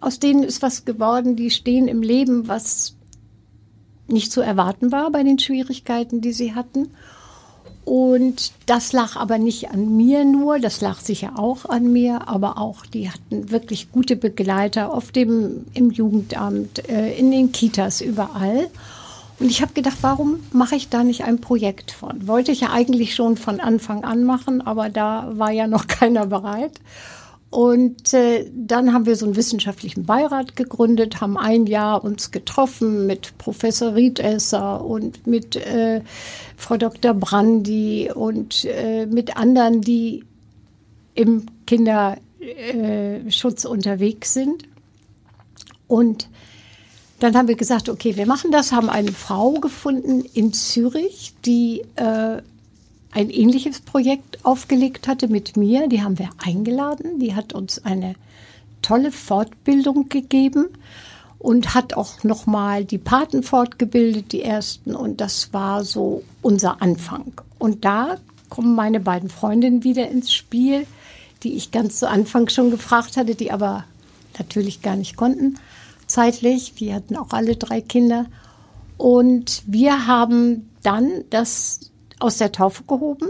[0.01, 2.95] aus denen ist was geworden, die stehen im Leben, was
[4.07, 6.89] nicht zu erwarten war bei den Schwierigkeiten, die sie hatten.
[7.85, 12.57] Und das lag aber nicht an mir nur, das lag sicher auch an mir, aber
[12.57, 18.69] auch die hatten wirklich gute Begleiter auf dem, im Jugendamt, äh, in den Kitas, überall.
[19.39, 22.27] Und ich habe gedacht, warum mache ich da nicht ein Projekt von?
[22.27, 26.27] Wollte ich ja eigentlich schon von Anfang an machen, aber da war ja noch keiner
[26.27, 26.79] bereit.
[27.53, 33.05] Und äh, dann haben wir so einen wissenschaftlichen Beirat gegründet, haben ein Jahr uns getroffen
[33.05, 36.01] mit Professor Riedesser und mit äh,
[36.57, 37.13] Frau Dr.
[37.13, 40.23] Brandi und äh, mit anderen, die
[41.13, 44.63] im Kinderschutz unterwegs sind.
[45.87, 46.27] Und
[47.19, 51.83] dann haben wir gesagt, okay, wir machen das, haben eine Frau gefunden in Zürich, die
[51.95, 52.41] äh,
[53.11, 55.87] ein ähnliches Projekt aufgelegt hatte mit mir.
[55.87, 57.19] Die haben wir eingeladen.
[57.19, 58.15] Die hat uns eine
[58.81, 60.67] tolle Fortbildung gegeben
[61.39, 64.95] und hat auch noch mal die Paten fortgebildet, die ersten.
[64.95, 67.33] Und das war so unser Anfang.
[67.59, 68.17] Und da
[68.49, 70.85] kommen meine beiden Freundinnen wieder ins Spiel,
[71.43, 73.85] die ich ganz zu Anfang schon gefragt hatte, die aber
[74.37, 75.57] natürlich gar nicht konnten
[76.13, 76.73] zeitlich.
[76.75, 78.25] Die hatten auch alle drei Kinder.
[78.97, 83.29] Und wir haben dann das aus der Taufe gehoben.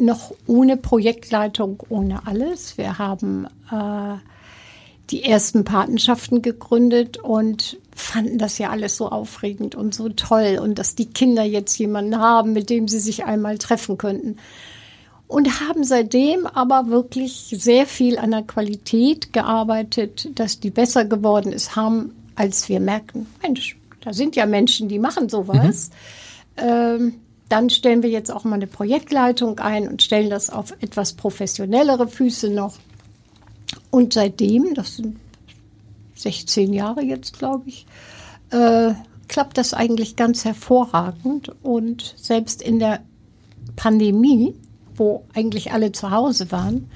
[0.00, 2.76] noch ohne Projektleitung, ohne alles.
[2.78, 4.16] Wir haben äh,
[5.10, 10.80] die ersten Patenschaften gegründet und fanden das ja alles so aufregend und so toll und
[10.80, 14.38] dass die Kinder jetzt jemanden haben, mit dem sie sich einmal treffen könnten.
[15.26, 21.52] Und haben seitdem aber wirklich sehr viel an der Qualität gearbeitet, dass die besser geworden
[21.52, 25.90] ist, haben, als wir merken, Mensch, da sind ja Menschen, die machen sowas.
[26.56, 26.62] Mhm.
[26.62, 27.14] Ähm,
[27.48, 32.08] dann stellen wir jetzt auch mal eine Projektleitung ein und stellen das auf etwas professionellere
[32.08, 32.74] Füße noch.
[33.90, 35.16] Und seitdem, das sind
[36.16, 37.86] 16 Jahre jetzt, glaube ich,
[38.50, 38.94] äh,
[39.28, 41.52] klappt das eigentlich ganz hervorragend.
[41.62, 43.00] Und selbst in der
[43.76, 44.54] Pandemie,
[44.96, 46.90] wo eigentlich alle zu Hause waren,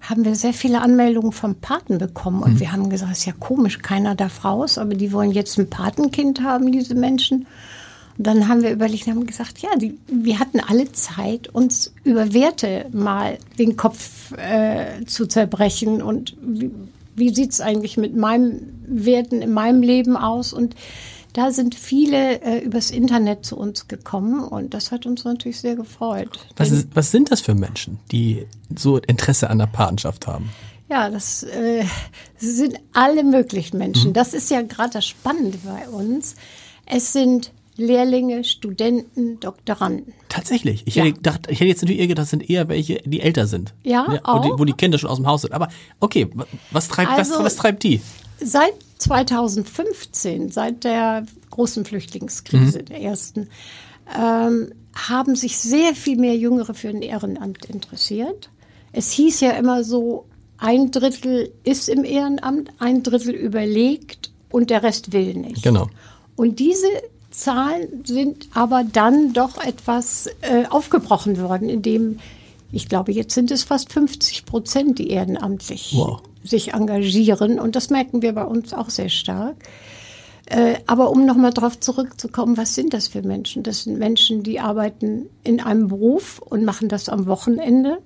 [0.00, 2.42] haben wir sehr viele Anmeldungen vom Paten bekommen.
[2.42, 2.60] Und mhm.
[2.60, 5.68] wir haben gesagt, es ist ja komisch, keiner darf raus, aber die wollen jetzt ein
[5.68, 7.46] Patenkind haben, diese Menschen.
[8.18, 12.32] Und dann haben wir überlegt, haben gesagt, ja, die, wir hatten alle Zeit, uns über
[12.32, 16.70] Werte mal den Kopf äh, zu zerbrechen und wie,
[17.14, 20.76] wie sieht es eigentlich mit meinen Werten in meinem Leben aus und
[21.36, 25.76] da sind viele äh, übers Internet zu uns gekommen und das hat uns natürlich sehr
[25.76, 26.38] gefreut.
[26.56, 30.48] Was, ist, was sind das für Menschen, die so Interesse an der Patenschaft haben?
[30.88, 31.84] Ja, das äh,
[32.38, 34.10] sind alle möglichen Menschen.
[34.10, 34.12] Mhm.
[34.14, 36.36] Das ist ja gerade das Spannende bei uns.
[36.86, 40.14] Es sind Lehrlinge, Studenten, Doktoranden.
[40.30, 40.84] Tatsächlich.
[40.86, 41.04] Ich, ja.
[41.04, 43.74] hätte gedacht, ich hätte jetzt natürlich eher gedacht, das sind eher welche, die älter sind.
[43.82, 44.42] Ja, ja auch.
[44.42, 45.52] Wo die, wo die Kinder schon aus dem Haus sind.
[45.52, 45.68] Aber
[46.00, 46.30] okay,
[46.70, 48.00] was treibt, also, was, was treibt die?
[48.40, 52.84] Seit 2015, seit der großen Flüchtlingskrise, mhm.
[52.86, 53.48] der ersten,
[54.16, 58.50] ähm, haben sich sehr viel mehr Jüngere für ein Ehrenamt interessiert.
[58.92, 60.24] Es hieß ja immer so,
[60.58, 65.62] ein Drittel ist im Ehrenamt, ein Drittel überlegt und der Rest will nicht.
[65.62, 65.88] Genau.
[66.34, 66.86] Und diese
[67.30, 72.18] Zahlen sind aber dann doch etwas äh, aufgebrochen worden, indem
[72.72, 76.20] ich glaube, jetzt sind es fast 50 Prozent, die ehrenamtlich wow.
[76.46, 77.58] Sich engagieren.
[77.60, 79.56] Und das merken wir bei uns auch sehr stark.
[80.46, 83.64] Äh, aber um nochmal darauf zurückzukommen, was sind das für Menschen?
[83.64, 87.98] Das sind Menschen, die arbeiten in einem Beruf und machen das am Wochenende.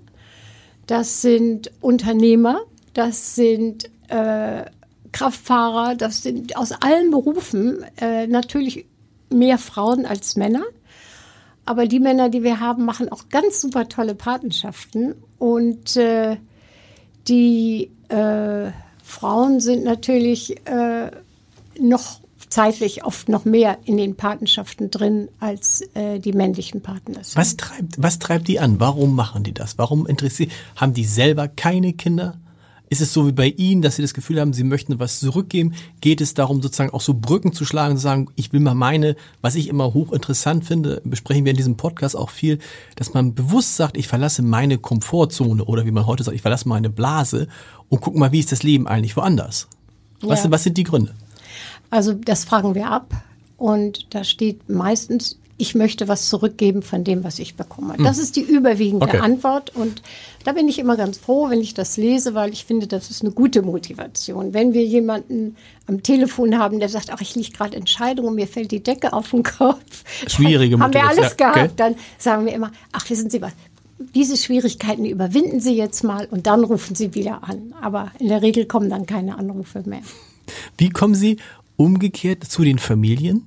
[0.86, 2.62] Das sind Unternehmer,
[2.94, 4.64] das sind äh,
[5.12, 8.86] Kraftfahrer, das sind aus allen Berufen äh, natürlich
[9.28, 10.62] mehr Frauen als Männer.
[11.66, 15.14] Aber die Männer, die wir haben, machen auch ganz super tolle Patenschaften.
[15.38, 16.36] Und äh,
[17.28, 21.10] die äh, Frauen sind natürlich äh,
[21.78, 27.20] noch zeitlich oft noch mehr in den Patenschaften drin als äh, die männlichen Partner.
[27.34, 28.80] Was treibt, was treibt die an?
[28.80, 29.78] Warum machen die das?
[29.78, 30.50] Warum interessiert?
[30.76, 32.39] Haben die selber keine Kinder?
[32.90, 35.74] Ist es so wie bei Ihnen, dass Sie das Gefühl haben, Sie möchten was zurückgeben?
[36.00, 38.74] Geht es darum, sozusagen auch so Brücken zu schlagen und zu sagen, ich will mal
[38.74, 42.58] meine, was ich immer hochinteressant finde, besprechen wir in diesem Podcast auch viel,
[42.96, 46.68] dass man bewusst sagt, ich verlasse meine Komfortzone oder wie man heute sagt, ich verlasse
[46.68, 47.46] meine Blase
[47.88, 49.68] und guck mal, wie ist das Leben eigentlich woanders?
[50.20, 50.50] Was, ja.
[50.50, 51.14] was sind die Gründe?
[51.90, 53.14] Also das fragen wir ab
[53.56, 57.94] und da steht meistens ich möchte was zurückgeben von dem, was ich bekomme.
[57.98, 58.22] Das hm.
[58.22, 59.18] ist die überwiegende okay.
[59.18, 60.02] Antwort und
[60.44, 63.22] da bin ich immer ganz froh, wenn ich das lese, weil ich finde, das ist
[63.22, 64.54] eine gute Motivation.
[64.54, 68.46] Wenn wir jemanden am Telefon haben, der sagt, ach, ich liege gerade Entscheidung und mir
[68.46, 70.04] fällt die Decke auf den Kopf.
[70.26, 70.82] Schwierige Motivation.
[70.82, 71.70] Haben wir alles gehabt, okay.
[71.76, 73.52] dann sagen wir immer, ach, wissen Sie was,
[74.14, 77.74] diese Schwierigkeiten überwinden Sie jetzt mal und dann rufen Sie wieder an.
[77.82, 80.00] Aber in der Regel kommen dann keine Anrufe mehr.
[80.78, 81.36] Wie kommen Sie
[81.76, 83.46] umgekehrt zu den Familien?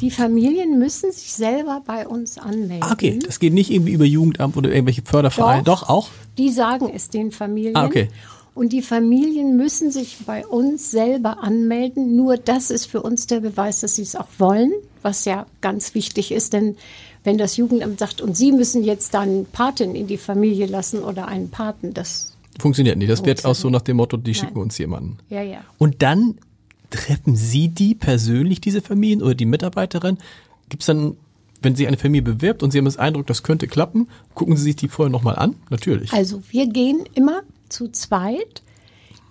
[0.00, 2.82] Die Familien müssen sich selber bei uns anmelden.
[2.82, 5.62] Ah, okay, das geht nicht irgendwie über Jugendamt oder irgendwelche Fördervereine.
[5.62, 6.08] Doch, Doch auch?
[6.38, 7.76] Die sagen es den Familien.
[7.76, 8.08] Ah, okay.
[8.54, 12.16] Und die Familien müssen sich bei uns selber anmelden.
[12.16, 15.94] Nur das ist für uns der Beweis, dass sie es auch wollen, was ja ganz
[15.94, 16.52] wichtig ist.
[16.52, 16.76] Denn
[17.22, 21.28] wenn das Jugendamt sagt, und Sie müssen jetzt dann Patin in die Familie lassen oder
[21.28, 23.10] einen Paten, das funktioniert nicht.
[23.10, 24.62] Das wird auch so nach dem Motto, die schicken Nein.
[24.64, 25.18] uns jemanden.
[25.28, 25.60] Ja, ja.
[25.78, 26.36] Und dann
[26.90, 30.18] treffen Sie die persönlich, diese Familien oder die Mitarbeiterin?
[30.68, 31.16] Gibt es dann,
[31.62, 34.64] wenn Sie eine Familie bewirbt und Sie haben das Eindruck, das könnte klappen, gucken Sie
[34.64, 35.56] sich die vorher nochmal an?
[35.70, 36.12] Natürlich.
[36.12, 38.62] Also wir gehen immer zu zweit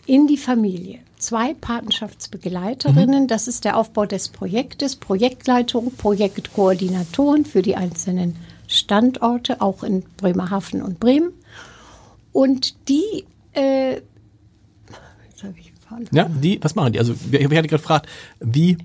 [0.06, 1.00] in die Familie.
[1.18, 3.28] Zwei Patenschaftsbegleiterinnen, mhm.
[3.28, 10.82] das ist der Aufbau des Projektes, Projektleitung, Projektkoordinatoren für die einzelnen Standorte, auch in Bremerhaven
[10.82, 11.34] und Bremen.
[12.32, 16.06] Und die, äh, jetzt habe ich fahren.
[16.12, 17.00] Ja, die, was machen die?
[17.00, 18.08] Also, ich hatte gerade gefragt,
[18.40, 18.78] wie,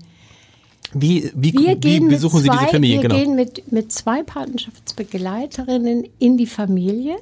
[0.93, 3.01] wie, wie, wir wie besuchen zwei, Sie diese Familie?
[3.01, 3.15] Wir genau.
[3.15, 7.15] gehen mit, mit zwei Patenschaftsbegleiterinnen in die Familie,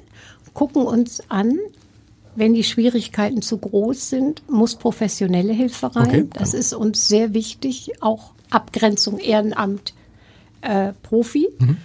[0.52, 1.58] gucken uns an,
[2.36, 6.06] wenn die Schwierigkeiten zu groß sind, muss professionelle Hilfe rein.
[6.06, 9.94] Okay, das ist uns sehr wichtig, auch Abgrenzung Ehrenamt
[10.60, 11.48] äh, Profi.
[11.58, 11.76] Mhm.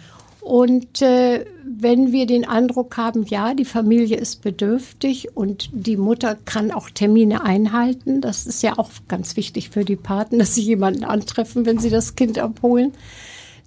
[0.50, 6.36] Und äh, wenn wir den Eindruck haben, ja, die Familie ist bedürftig und die Mutter
[6.44, 10.64] kann auch Termine einhalten, das ist ja auch ganz wichtig für die Paten, dass sie
[10.64, 12.94] jemanden antreffen, wenn sie das Kind abholen,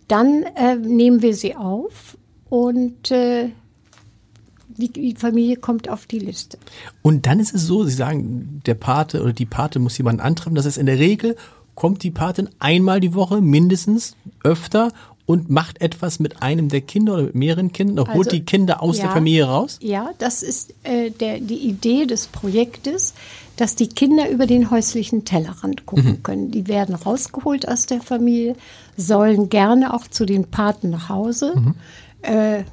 [0.08, 2.18] dann äh, nehmen wir sie auf
[2.50, 3.50] und äh,
[4.76, 6.58] die, Familie kommt auf die Liste.
[7.00, 10.56] Und dann ist es so, Sie sagen, der Pate oder die Pate muss jemanden antreffen.
[10.56, 11.36] Das ist in der Regel,
[11.76, 14.92] kommt die Patin einmal die Woche, mindestens, öfter
[15.24, 18.82] und macht etwas mit einem der Kinder oder mit mehreren Kindern, also, holt die Kinder
[18.82, 19.78] aus ja, der Familie raus?
[19.80, 23.14] Ja, das ist äh, der, die Idee des Projektes,
[23.56, 26.22] dass die Kinder über den häuslichen Tellerrand gucken mhm.
[26.22, 26.50] können.
[26.50, 28.56] Die werden rausgeholt aus der Familie,
[28.96, 31.54] sollen gerne auch zu den Paten nach Hause.
[31.54, 31.74] Mhm.
[32.22, 32.64] Äh,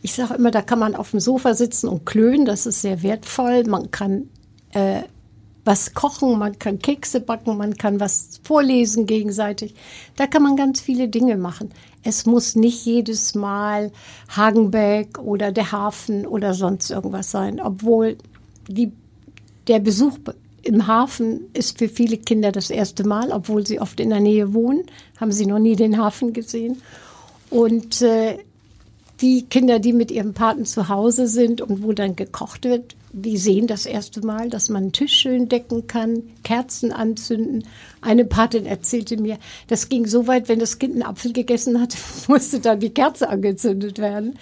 [0.00, 3.02] ich sage immer, da kann man auf dem Sofa sitzen und klönen, das ist sehr
[3.02, 3.64] wertvoll.
[3.64, 4.28] Man kann
[4.72, 5.02] äh,
[5.68, 9.74] was kochen, man kann Kekse backen, man kann was vorlesen gegenseitig.
[10.16, 11.68] Da kann man ganz viele Dinge machen.
[12.08, 13.92] Es muss nicht jedes Mal
[14.34, 18.16] Hagenbeck oder der Hafen oder sonst irgendwas sein, obwohl
[18.66, 18.92] die,
[19.66, 20.16] der Besuch
[20.62, 24.54] im Hafen ist für viele Kinder das erste Mal, obwohl sie oft in der Nähe
[24.54, 24.84] wohnen,
[25.20, 26.80] haben sie noch nie den Hafen gesehen.
[27.50, 28.38] Und äh,
[29.20, 33.38] die Kinder, die mit ihrem Paten zu Hause sind und wo dann gekocht wird, die
[33.38, 37.64] sehen das erste Mal, dass man einen Tisch schön decken kann, Kerzen anzünden.
[38.00, 41.96] Eine Patin erzählte mir, das ging so weit, wenn das Kind einen Apfel gegessen hat,
[42.28, 44.38] musste dann die Kerze angezündet werden.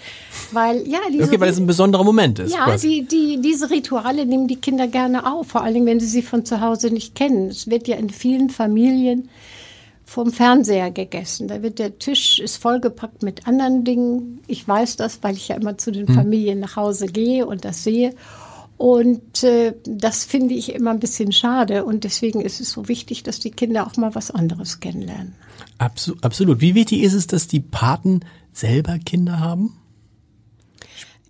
[0.51, 2.53] Weil, ja, diese, okay, weil es ein besonderer Moment ist.
[2.53, 6.07] Ja, die, die, diese Rituale nehmen die Kinder gerne auf, vor allen Dingen, wenn sie
[6.07, 7.47] sie von zu Hause nicht kennen.
[7.49, 9.29] Es wird ja in vielen Familien
[10.05, 11.47] vom Fernseher gegessen.
[11.47, 14.39] Da wird der Tisch ist vollgepackt mit anderen Dingen.
[14.47, 16.15] Ich weiß das, weil ich ja immer zu den hm.
[16.15, 18.13] Familien nach Hause gehe und das sehe.
[18.77, 21.83] Und äh, das finde ich immer ein bisschen schade.
[21.83, 25.33] Und deswegen ist es so wichtig, dass die Kinder auch mal was anderes kennenlernen.
[25.79, 26.23] Absolut.
[26.23, 26.61] absolut.
[26.61, 28.21] Wie wichtig ist es, dass die Paten
[28.53, 29.77] selber Kinder haben?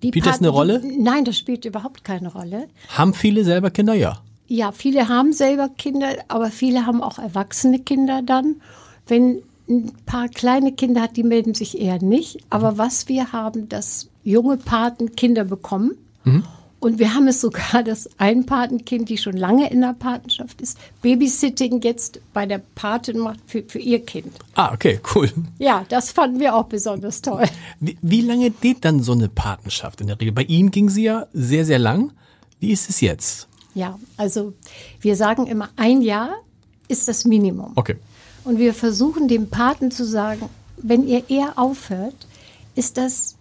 [0.03, 0.81] Die spielt Paten, das eine Rolle?
[0.83, 2.67] Nein, das spielt überhaupt keine Rolle.
[2.89, 3.93] Haben viele selber Kinder?
[3.93, 4.21] Ja.
[4.47, 8.57] Ja, viele haben selber Kinder, aber viele haben auch erwachsene Kinder dann.
[9.05, 12.39] Wenn ein paar kleine Kinder hat, die melden sich eher nicht.
[12.49, 15.97] Aber was wir haben, dass junge Paten Kinder bekommen.
[16.23, 16.43] Mhm.
[16.79, 20.77] Und wir haben es sogar, dass ein Patenkind, die schon lange in der Patenschaft ist,
[21.01, 24.33] Babysitting jetzt bei der Patin macht für, für ihr Kind.
[24.55, 25.31] Ah, okay, cool.
[25.57, 27.45] Ja, das fanden wir auch besonders toll.
[27.79, 30.33] Wie, wie lange geht dann so eine Patenschaft in der Regel?
[30.33, 32.11] Bei Ihnen ging sie ja sehr, sehr lang.
[32.59, 33.47] Wie ist es jetzt?
[33.73, 34.53] Ja, also
[35.01, 36.31] wir sagen immer, ein Jahr
[36.87, 37.73] ist das Minimum.
[37.75, 37.97] Okay.
[38.43, 42.27] Und wir versuchen dem Paten zu sagen, wenn ihr eher aufhört,
[42.75, 43.36] ist das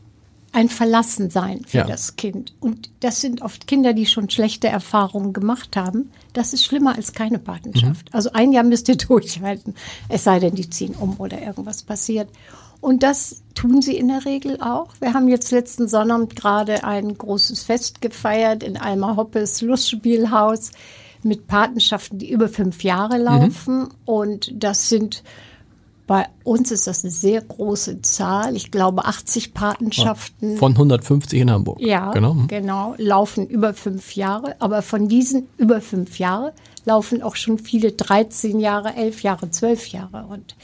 [0.56, 1.86] ein Verlassensein für ja.
[1.86, 2.54] das Kind.
[2.60, 6.10] Und das sind oft Kinder, die schon schlechte Erfahrungen gemacht haben.
[6.32, 8.06] Das ist schlimmer als keine Patenschaft.
[8.06, 8.14] Mhm.
[8.14, 9.74] Also ein Jahr müsst ihr durchhalten,
[10.08, 12.30] es sei denn, die ziehen um oder irgendwas passiert.
[12.80, 14.94] Und das tun sie in der Regel auch.
[14.98, 20.70] Wir haben jetzt letzten Sonnabend gerade ein großes Fest gefeiert in Alma Hoppes Lustspielhaus
[21.22, 23.80] mit Patenschaften, die über fünf Jahre laufen.
[23.80, 23.88] Mhm.
[24.06, 25.22] Und das sind
[26.06, 28.54] bei uns ist das eine sehr große Zahl.
[28.54, 30.56] Ich glaube 80 Patenschaften.
[30.56, 31.80] Von 150 in Hamburg.
[31.80, 32.34] Ja, genau.
[32.34, 32.46] Mhm.
[32.46, 32.94] genau.
[32.96, 34.54] Laufen über fünf Jahre.
[34.60, 36.52] Aber von diesen über fünf Jahre
[36.84, 40.26] laufen auch schon viele 13 Jahre, 11 Jahre, 12 Jahre.
[40.26, 40.54] Und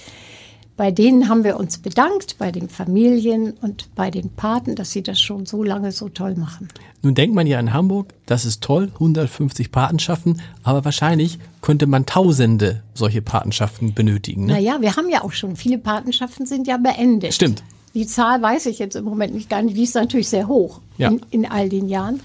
[0.77, 5.03] bei denen haben wir uns bedankt, bei den Familien und bei den Paten, dass sie
[5.03, 6.69] das schon so lange so toll machen.
[7.03, 12.07] Nun denkt man ja in Hamburg, das ist toll, 150 Patenschaften, aber wahrscheinlich könnte man
[12.07, 14.47] tausende solche Patenschaften benötigen.
[14.47, 14.55] Ne?
[14.55, 17.35] Naja, wir haben ja auch schon, viele Patenschaften sind ja beendet.
[17.35, 17.63] Stimmt.
[17.95, 20.81] Die Zahl weiß ich jetzt im Moment nicht gar nicht, die ist natürlich sehr hoch
[20.97, 21.09] ja.
[21.09, 22.21] in, in all den Jahren.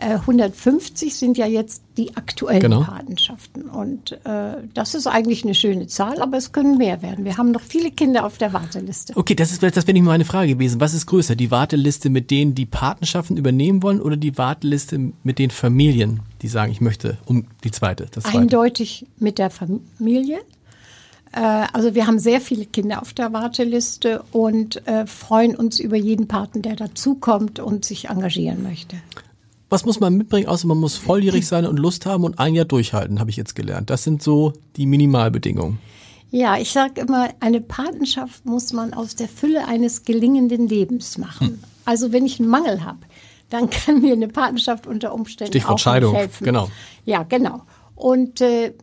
[0.00, 2.82] 150 äh, sind ja jetzt die aktuellen genau.
[2.82, 3.64] Patenschaften.
[3.64, 7.24] Und äh, das ist eigentlich eine schöne Zahl, aber es können mehr werden.
[7.24, 9.12] Wir haben noch viele Kinder auf der Warteliste.
[9.16, 10.80] Okay, das ist das wäre nicht meine Frage gewesen.
[10.80, 11.36] Was ist größer?
[11.36, 16.48] Die Warteliste mit denen, die Patenschaften übernehmen wollen oder die Warteliste mit den Familien, die
[16.48, 18.06] sagen, ich möchte um die zweite?
[18.10, 18.38] Das zweite?
[18.38, 20.38] Eindeutig mit der Familie.
[21.32, 25.96] Äh, also wir haben sehr viele Kinder auf der Warteliste und äh, freuen uns über
[25.96, 28.96] jeden Paten, der dazukommt und sich engagieren möchte.
[29.70, 32.64] Was muss man mitbringen, außer man muss volljährig sein und Lust haben und ein Jahr
[32.64, 33.88] durchhalten, habe ich jetzt gelernt.
[33.88, 35.78] Das sind so die Minimalbedingungen.
[36.32, 41.48] Ja, ich sage immer, eine Patenschaft muss man aus der Fülle eines gelingenden Lebens machen.
[41.48, 41.58] Hm.
[41.84, 42.98] Also wenn ich einen Mangel habe,
[43.48, 46.44] dann kann mir eine Patenschaft unter Umständen Stichwort auch Scheidung, helfen.
[46.44, 46.68] genau.
[47.04, 47.62] Ja, genau.
[47.94, 48.74] Und äh,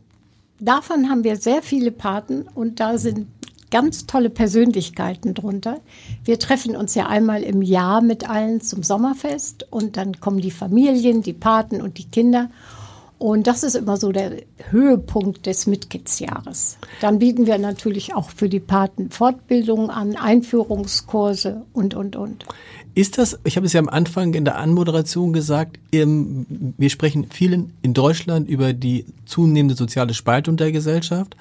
[0.58, 3.26] davon haben wir sehr viele Paten und da sind
[3.70, 5.80] ganz tolle Persönlichkeiten drunter.
[6.24, 10.50] Wir treffen uns ja einmal im Jahr mit allen zum Sommerfest und dann kommen die
[10.50, 12.50] Familien, die Paten und die Kinder.
[13.18, 16.78] Und das ist immer so der Höhepunkt des Mitgliedsjahres.
[17.00, 22.46] Dann bieten wir natürlich auch für die Paten Fortbildungen an, Einführungskurse und, und, und.
[22.94, 27.72] Ist das, ich habe es ja am Anfang in der Anmoderation gesagt, wir sprechen vielen
[27.82, 31.36] in Deutschland über die zunehmende soziale Spaltung der Gesellschaft.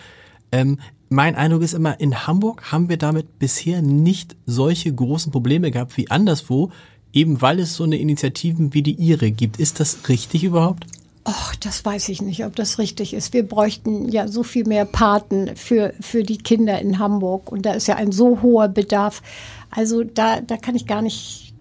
[1.10, 5.96] Mein Eindruck ist immer, in Hamburg haben wir damit bisher nicht solche großen Probleme gehabt
[5.96, 6.72] wie anderswo,
[7.14, 9.58] eben weil es so eine Initiativen wie die Ihre gibt.
[9.58, 10.86] Ist das richtig überhaupt?
[11.24, 13.34] Ach, das weiß ich nicht, ob das richtig ist.
[13.34, 17.52] Wir bräuchten ja so viel mehr Paten für, für die Kinder in Hamburg.
[17.52, 19.22] Und da ist ja ein so hoher Bedarf.
[19.70, 21.54] Also da, da kann ich gar nicht,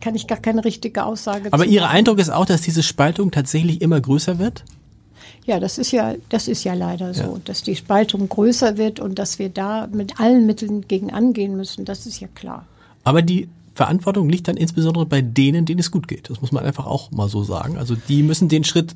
[0.00, 3.80] kann ich gar keine richtige Aussage Aber Ihr Eindruck ist auch, dass diese Spaltung tatsächlich
[3.80, 4.64] immer größer wird?
[5.48, 7.40] Ja, das ist ja, das ist ja leider so, ja.
[7.46, 11.86] dass die Spaltung größer wird und dass wir da mit allen Mitteln gegen angehen müssen.
[11.86, 12.66] Das ist ja klar.
[13.02, 16.28] Aber die Verantwortung liegt dann insbesondere bei denen, denen es gut geht.
[16.28, 17.78] Das muss man einfach auch mal so sagen.
[17.78, 18.94] Also die müssen den Schritt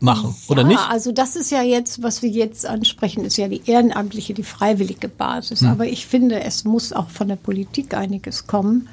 [0.00, 0.80] machen, ja, oder nicht?
[0.90, 5.06] Also das ist ja jetzt, was wir jetzt ansprechen, ist ja die ehrenamtliche, die freiwillige
[5.08, 5.60] Basis.
[5.60, 5.68] Hm.
[5.68, 8.88] Aber ich finde, es muss auch von der Politik einiges kommen,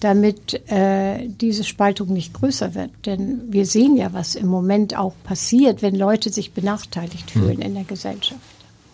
[0.00, 2.90] damit äh, diese Spaltung nicht größer wird.
[3.06, 7.42] Denn wir sehen ja, was im Moment auch passiert, wenn Leute sich benachteiligt hm.
[7.42, 7.62] fühlen hm.
[7.62, 8.40] in der Gesellschaft.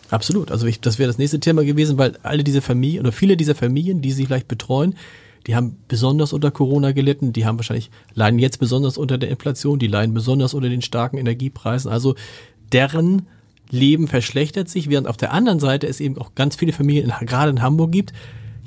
[0.09, 0.51] Absolut.
[0.51, 3.55] Also ich, das wäre das nächste Thema gewesen, weil alle diese Familien oder viele dieser
[3.55, 4.95] Familien, die sie vielleicht betreuen,
[5.47, 9.79] die haben besonders unter Corona gelitten, die haben wahrscheinlich, leiden jetzt besonders unter der Inflation,
[9.79, 11.89] die leiden besonders unter den starken Energiepreisen.
[11.89, 12.15] Also
[12.73, 13.27] deren
[13.69, 17.49] Leben verschlechtert sich, während auf der anderen Seite es eben auch ganz viele Familien, gerade
[17.49, 18.13] in Hamburg gibt,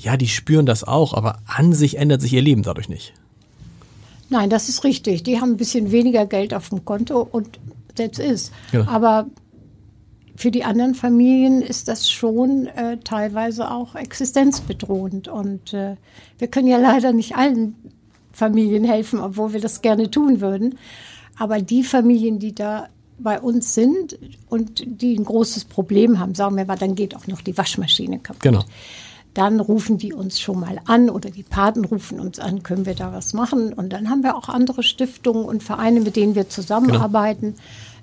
[0.01, 3.13] ja, die spüren das auch, aber an sich ändert sich ihr Leben dadurch nicht.
[4.31, 5.25] Nein, das ist richtig.
[5.25, 7.59] Die haben ein bisschen weniger Geld auf dem Konto und
[7.97, 8.51] that's is.
[8.73, 8.87] Ja.
[8.89, 9.27] Aber
[10.37, 15.29] für die anderen Familien ist das schon äh, teilweise auch existenzbedrohend.
[15.29, 15.97] Und äh,
[16.39, 17.75] wir können ja leider nicht allen
[18.33, 20.79] Familien helfen, obwohl wir das gerne tun würden.
[21.37, 26.57] Aber die Familien, die da bei uns sind und die ein großes Problem haben, sagen
[26.57, 28.43] wir mal, dann geht auch noch die Waschmaschine kaputt.
[28.43, 28.65] Genau.
[29.35, 32.95] Dann rufen die uns schon mal an oder die Paten rufen uns an, können wir
[32.95, 33.73] da was machen?
[33.73, 37.55] Und dann haben wir auch andere Stiftungen und Vereine, mit denen wir zusammenarbeiten.
[37.55, 37.63] Genau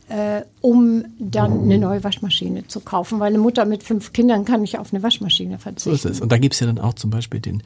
[0.10, 3.20] äh, um dann eine neue Waschmaschine zu kaufen.
[3.20, 5.90] Weil eine Mutter mit fünf Kindern kann nicht auf eine Waschmaschine verzichten.
[5.90, 6.22] So ist es.
[6.22, 7.64] Und da gibt es ja dann auch zum Beispiel den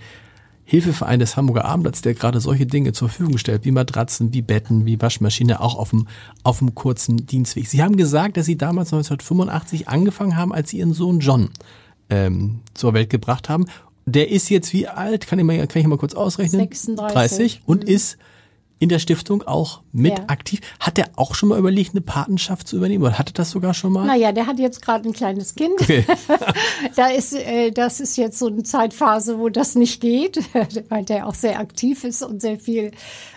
[0.64, 4.86] Hilfeverein des Hamburger Abendblatts, der gerade solche Dinge zur Verfügung stellt, wie Matratzen, wie Betten,
[4.86, 6.08] wie Waschmaschine, auch auf dem,
[6.44, 7.68] auf dem kurzen Dienstweg.
[7.68, 11.50] Sie haben gesagt, dass Sie damals 1985 angefangen haben, als Sie Ihren Sohn John
[12.12, 13.66] ähm, zur Welt gebracht haben.
[14.06, 15.26] Der ist jetzt wie alt?
[15.26, 16.60] Kann ich mal, kann ich mal kurz ausrechnen?
[16.60, 17.14] 36.
[17.14, 17.90] 30 und mhm.
[17.90, 18.18] ist
[18.82, 20.26] in der Stiftung auch mit ja.
[20.28, 20.60] aktiv.
[20.80, 23.94] Hat er auch schon mal überlegt, eine Patenschaft zu übernehmen oder hatte das sogar schon
[23.94, 24.08] mal?
[24.08, 25.80] Naja, der hat jetzt gerade ein kleines Kind.
[25.80, 26.04] Okay.
[26.96, 30.40] da ist, äh, das ist jetzt so eine Zeitphase, wo das nicht geht,
[30.90, 32.90] weil der auch sehr aktiv ist und sehr viel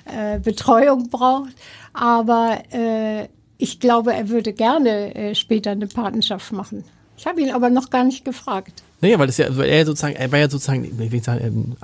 [0.07, 1.53] äh, Betreuung braucht.
[1.93, 6.85] Aber äh, ich glaube, er würde gerne äh, später eine Patenschaft machen.
[7.25, 8.83] Ich habe ihn aber noch gar nicht gefragt.
[9.01, 11.75] Naja, weil das ja, weil er sozusagen, er war ja sozusagen, ich will sagen,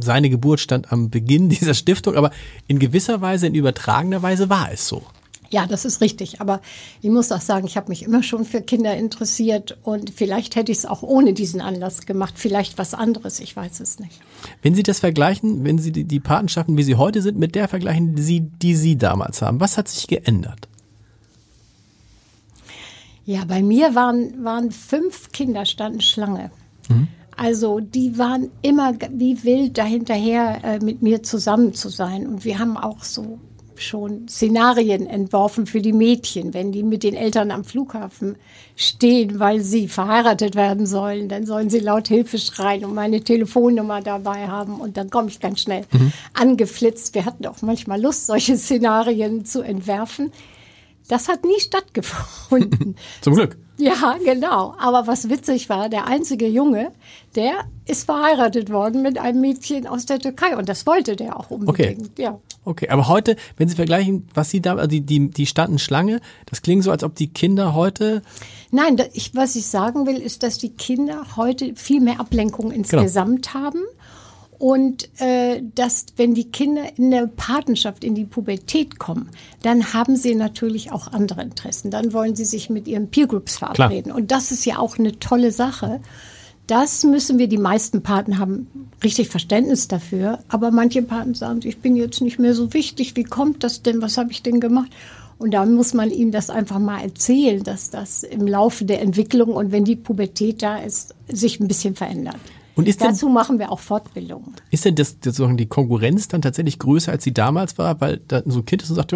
[0.00, 2.30] seine Geburt stand am Beginn dieser Stiftung, aber
[2.68, 5.02] in gewisser Weise, in übertragener Weise war es so.
[5.48, 6.42] Ja, das ist richtig.
[6.42, 6.60] Aber
[7.00, 10.72] ich muss auch sagen, ich habe mich immer schon für Kinder interessiert und vielleicht hätte
[10.72, 12.34] ich es auch ohne diesen Anlass gemacht.
[12.36, 14.20] Vielleicht was anderes, ich weiß es nicht.
[14.60, 17.68] Wenn Sie das vergleichen, wenn Sie die, die Patenschaften, wie sie heute sind, mit der
[17.68, 20.68] vergleichen, die Sie, die Sie damals haben, was hat sich geändert?
[23.26, 26.52] Ja, bei mir waren, waren fünf Kinder standen Schlange.
[26.88, 27.08] Mhm.
[27.36, 32.26] Also die waren immer wie wild dahinterher, äh, mit mir zusammen zu sein.
[32.26, 33.40] Und wir haben auch so
[33.80, 38.36] schon Szenarien entworfen für die Mädchen, wenn die mit den Eltern am Flughafen
[38.74, 44.00] stehen, weil sie verheiratet werden sollen, dann sollen sie laut Hilfe schreien und meine Telefonnummer
[44.00, 46.12] dabei haben und dann komme ich ganz schnell mhm.
[46.32, 47.14] angeflitzt.
[47.14, 50.32] Wir hatten auch manchmal Lust, solche Szenarien zu entwerfen.
[51.08, 52.96] Das hat nie stattgefunden.
[53.20, 53.56] Zum Glück.
[53.78, 54.74] Ja, genau.
[54.78, 56.92] Aber was witzig war, der einzige Junge,
[57.34, 61.50] der ist verheiratet worden mit einem Mädchen aus der Türkei und das wollte der auch
[61.50, 62.00] unbedingt.
[62.00, 62.22] Okay.
[62.22, 62.40] Ja.
[62.64, 66.20] Okay, aber heute, wenn Sie vergleichen, was Sie da, also die, die, die standen Schlange,
[66.46, 68.22] das klingt so, als ob die Kinder heute.
[68.72, 72.76] Nein, ich, was ich sagen will, ist, dass die Kinder heute viel mehr Ablenkung genau.
[72.76, 73.64] insgesamt genau.
[73.64, 73.82] haben
[74.58, 79.28] und äh, dass, wenn die Kinder in der Patenschaft in die Pubertät kommen,
[79.62, 81.90] dann haben sie natürlich auch andere Interessen.
[81.90, 84.04] Dann wollen sie sich mit ihren Peergroups verabreden.
[84.04, 84.16] Klar.
[84.16, 86.00] Und das ist ja auch eine tolle Sache.
[86.66, 88.66] Das müssen wir, die meisten Paten haben
[89.04, 90.40] richtig Verständnis dafür.
[90.48, 93.14] Aber manche Paten sagen, ich bin jetzt nicht mehr so wichtig.
[93.14, 94.00] Wie kommt das denn?
[94.00, 94.90] Was habe ich denn gemacht?
[95.38, 99.50] Und da muss man ihnen das einfach mal erzählen, dass das im Laufe der Entwicklung
[99.50, 102.36] und wenn die Pubertät da ist, sich ein bisschen verändert.
[102.76, 104.54] Und ist Dazu denn, machen wir auch Fortbildungen.
[104.70, 108.20] Ist denn das, das sozusagen die Konkurrenz dann tatsächlich größer, als sie damals war, weil
[108.28, 109.14] da so ein Kind ist und sagt,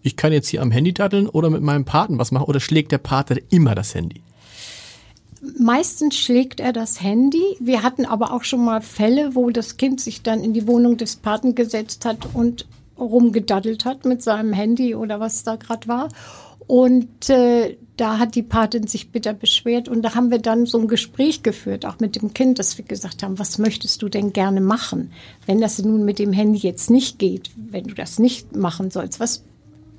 [0.00, 2.92] ich kann jetzt hier am Handy daddeln oder mit meinem Paten was machen oder schlägt
[2.92, 4.22] der Pater immer das Handy?
[5.58, 7.42] Meistens schlägt er das Handy.
[7.58, 10.96] Wir hatten aber auch schon mal Fälle, wo das Kind sich dann in die Wohnung
[10.96, 12.66] des Paten gesetzt hat und
[12.98, 16.08] rumgedaddelt hat mit seinem Handy oder was da gerade war.
[16.66, 20.78] Und äh, da hat die Patin sich bitter beschwert und da haben wir dann so
[20.78, 24.32] ein Gespräch geführt, auch mit dem Kind, dass wir gesagt haben, was möchtest du denn
[24.32, 25.12] gerne machen,
[25.44, 29.20] wenn das nun mit dem Handy jetzt nicht geht, wenn du das nicht machen sollst,
[29.20, 29.44] was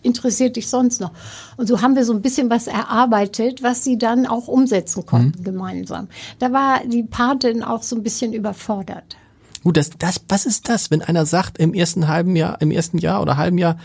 [0.02, 1.12] interessiert dich sonst noch?
[1.58, 5.40] Und so haben wir so ein bisschen was erarbeitet, was sie dann auch umsetzen konnten
[5.40, 5.44] mhm.
[5.44, 6.08] gemeinsam.
[6.40, 9.16] Da war die Patin auch so ein bisschen überfordert.
[9.64, 12.98] Gut, das, das, was ist das, wenn einer sagt im ersten halben Jahr, im ersten
[12.98, 13.78] Jahr oder halben Jahr,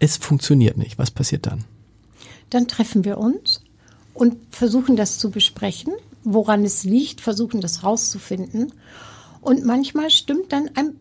[0.00, 0.98] es funktioniert nicht?
[0.98, 1.64] Was passiert dann?
[2.50, 3.62] Dann treffen wir uns
[4.12, 5.92] und versuchen das zu besprechen,
[6.22, 8.72] woran es liegt, versuchen das rauszufinden.
[9.40, 10.96] Und manchmal stimmt dann ein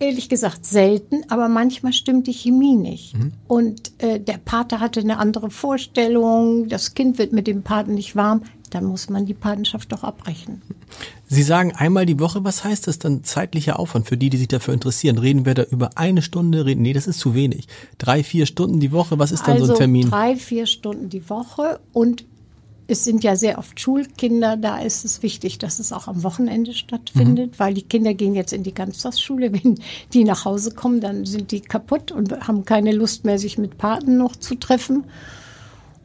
[0.00, 3.16] ehrlich gesagt selten, aber manchmal stimmt die Chemie nicht.
[3.16, 3.32] Mhm.
[3.46, 8.16] Und äh, der Pater hatte eine andere Vorstellung, das Kind wird mit dem Paten nicht
[8.16, 10.62] warm, dann muss man die Patenschaft doch abbrechen.
[11.28, 14.48] Sie sagen einmal die Woche, was heißt das dann zeitlicher Aufwand für die, die sich
[14.48, 15.18] dafür interessieren?
[15.18, 16.66] Reden wir da über eine Stunde?
[16.66, 17.68] Reden, nee, das ist zu wenig.
[17.98, 20.10] Drei, vier Stunden die Woche, was ist dann also so ein Termin?
[20.10, 22.24] Drei, vier Stunden die Woche und
[22.90, 26.74] es sind ja sehr oft Schulkinder, da ist es wichtig, dass es auch am Wochenende
[26.74, 27.58] stattfindet, mhm.
[27.58, 29.52] weil die Kinder gehen jetzt in die Ganztagsschule.
[29.64, 29.78] Wenn
[30.12, 33.78] die nach Hause kommen, dann sind die kaputt und haben keine Lust mehr, sich mit
[33.78, 35.04] Paten noch zu treffen.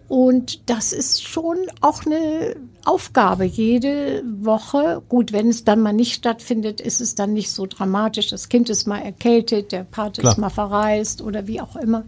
[0.07, 5.01] Und das ist schon auch eine Aufgabe jede Woche.
[5.09, 8.27] Gut, wenn es dann mal nicht stattfindet, ist es dann nicht so dramatisch.
[8.27, 10.33] Das Kind ist mal erkältet, der Pate Klar.
[10.33, 12.03] ist mal verreist oder wie auch immer.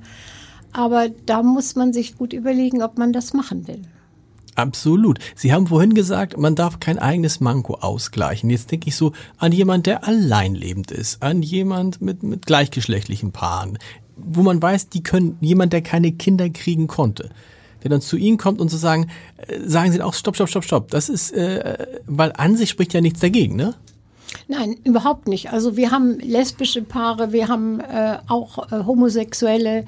[0.73, 3.81] Aber da muss man sich gut überlegen, ob man das machen will.
[4.53, 5.19] Absolut.
[5.35, 8.49] Sie haben vorhin gesagt, man darf kein eigenes Manko ausgleichen.
[8.49, 13.77] Jetzt denke ich so an jemand, der alleinlebend ist, an jemand mit, mit gleichgeschlechtlichen Paaren,
[14.15, 17.29] wo man weiß, die können, jemand, der keine Kinder kriegen konnte,
[17.87, 19.07] der dann zu Ihnen kommt und zu sagen,
[19.37, 20.91] äh, sagen Sie auch, stopp, stopp, stopp, stopp.
[20.91, 23.75] Das ist, äh, weil an sich spricht ja nichts dagegen, ne?
[24.49, 25.51] Nein, überhaupt nicht.
[25.51, 29.85] Also wir haben lesbische Paare, wir haben äh, auch äh, homosexuelle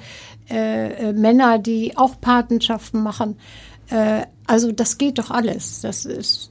[0.50, 3.36] äh, äh Männer, die auch Patenschaften machen.
[3.90, 5.82] Äh, also das geht doch alles.
[5.82, 6.50] Das ist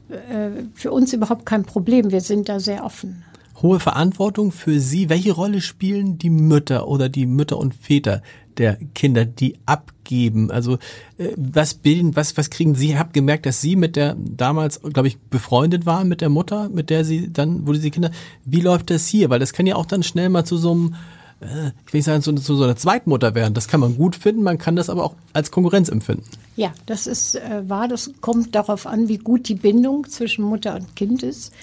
[0.73, 2.11] für uns überhaupt kein Problem.
[2.11, 3.25] Wir sind da sehr offen.
[3.61, 5.09] Hohe Verantwortung für Sie.
[5.09, 8.21] Welche Rolle spielen die Mütter oder die Mütter und Väter
[8.59, 10.51] der Kinder, die abgeben?
[10.51, 10.75] Also
[11.17, 12.89] äh, was bilden, was, was kriegen Sie?
[12.89, 16.69] Ich habe gemerkt, dass Sie mit der damals, glaube ich, befreundet waren mit der Mutter,
[16.69, 18.11] mit der Sie dann, wo diese Kinder,
[18.45, 19.29] wie läuft das hier?
[19.29, 20.95] Weil das kann ja auch dann schnell mal zu so einem
[21.41, 23.53] äh, ich will nicht sagen, zu, zu, so einer Zweitmutter werden.
[23.53, 26.23] Das kann man gut finden, man kann das aber auch als Konkurrenz empfinden.
[26.55, 27.87] Ja, das ist äh, wahr.
[27.87, 31.53] Das kommt darauf an, wie gut die Bindung zwischen Mutter und Kind ist.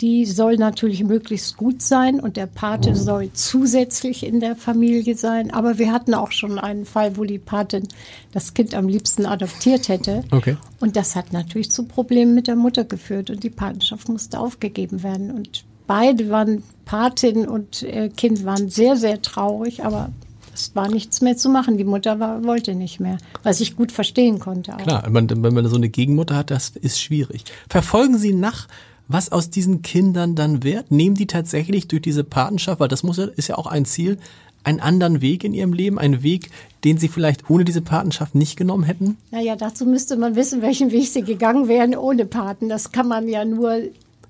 [0.00, 5.52] Die soll natürlich möglichst gut sein und der Pate soll zusätzlich in der Familie sein.
[5.52, 7.86] Aber wir hatten auch schon einen Fall, wo die Patin
[8.32, 10.24] das Kind am liebsten adoptiert hätte.
[10.30, 10.56] Okay.
[10.80, 15.02] Und das hat natürlich zu Problemen mit der Mutter geführt und die Patenschaft musste aufgegeben
[15.02, 15.30] werden.
[15.30, 20.10] Und beide waren Patin und äh, Kind waren sehr, sehr traurig, aber
[20.54, 21.76] es war nichts mehr zu machen.
[21.78, 24.74] Die Mutter war, wollte nicht mehr, was ich gut verstehen konnte.
[24.74, 24.78] Auch.
[24.78, 27.44] Klar, wenn man so eine Gegenmutter hat, das ist schwierig.
[27.68, 28.66] Verfolgen Sie nach,
[29.12, 30.90] was aus diesen Kindern dann wird?
[30.90, 34.18] Nehmen die tatsächlich durch diese Patenschaft, weil das muss, ist ja auch ein Ziel,
[34.62, 36.50] einen anderen Weg in ihrem Leben, einen Weg,
[36.84, 39.16] den sie vielleicht ohne diese Patenschaft nicht genommen hätten?
[39.30, 42.68] Naja, dazu müsste man wissen, welchen Weg sie gegangen wären ohne Paten.
[42.68, 43.82] Das kann man ja nur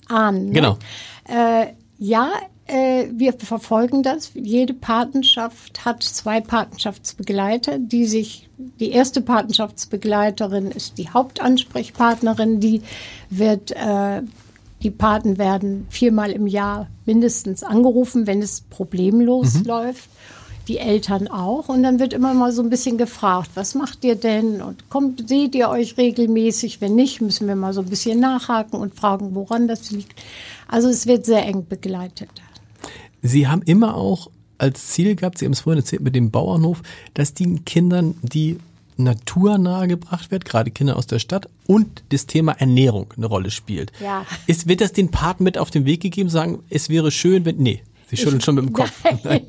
[0.08, 0.46] ahnen.
[0.46, 0.52] Ne?
[0.52, 0.78] Genau.
[1.28, 1.66] Äh,
[1.98, 2.30] ja,
[2.66, 4.30] äh, wir verfolgen das.
[4.34, 12.82] Jede Patenschaft hat zwei Patenschaftsbegleiter, die sich, die erste Patenschaftsbegleiterin ist die Hauptansprechpartnerin, die
[13.28, 14.22] wird, äh,
[14.82, 19.64] die Paten werden viermal im Jahr mindestens angerufen, wenn es problemlos mhm.
[19.64, 20.08] läuft
[20.70, 21.68] die Eltern auch.
[21.68, 24.62] Und dann wird immer mal so ein bisschen gefragt, was macht ihr denn?
[24.62, 26.80] Und kommt, seht ihr euch regelmäßig?
[26.80, 30.14] Wenn nicht, müssen wir mal so ein bisschen nachhaken und fragen, woran das liegt.
[30.68, 32.30] Also es wird sehr eng begleitet.
[33.20, 36.82] Sie haben immer auch als Ziel gehabt, Sie haben es vorhin erzählt mit dem Bauernhof,
[37.14, 38.58] dass den Kindern die
[39.03, 43.92] Natur nahegebracht wird, gerade Kinder aus der Stadt, und das Thema Ernährung eine Rolle spielt.
[44.03, 44.26] Ja.
[44.46, 47.57] Ist, wird das den Paten mit auf den Weg gegeben, sagen, es wäre schön, wenn,
[47.57, 49.05] nee, Sie schütteln schon mit dem Kopf.
[49.24, 49.46] Nein.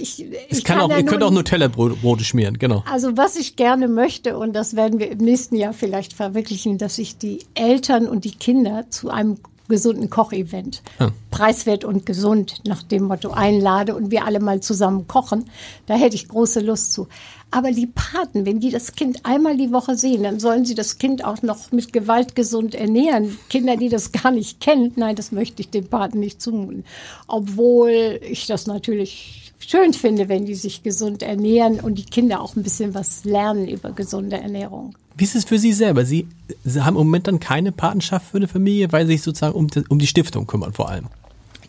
[0.00, 2.84] ich, ich kann, kann auch, ja ihr könnt auch Nutella-Brote schmieren, genau.
[2.88, 6.96] Also was ich gerne möchte, und das werden wir im nächsten Jahr vielleicht verwirklichen, dass
[6.96, 10.82] sich die Eltern und die Kinder zu einem gesunden Kochevent.
[10.98, 11.12] Hm.
[11.30, 15.50] Preiswert und gesund, nach dem Motto einlade und wir alle mal zusammen kochen.
[15.86, 17.08] Da hätte ich große Lust zu.
[17.50, 20.98] Aber die Paten, wenn die das Kind einmal die Woche sehen, dann sollen sie das
[20.98, 23.38] Kind auch noch mit Gewalt gesund ernähren.
[23.48, 26.84] Kinder, die das gar nicht kennen, nein, das möchte ich den Paten nicht zumuten.
[27.26, 32.54] Obwohl ich das natürlich schön finde, wenn die sich gesund ernähren und die Kinder auch
[32.54, 34.94] ein bisschen was lernen über gesunde Ernährung.
[35.18, 36.04] Wie ist es für Sie selber?
[36.04, 36.28] Sie,
[36.64, 39.66] Sie haben im Moment dann keine Patenschaft für eine Familie, weil Sie sich sozusagen um,
[39.88, 41.06] um die Stiftung kümmern vor allem.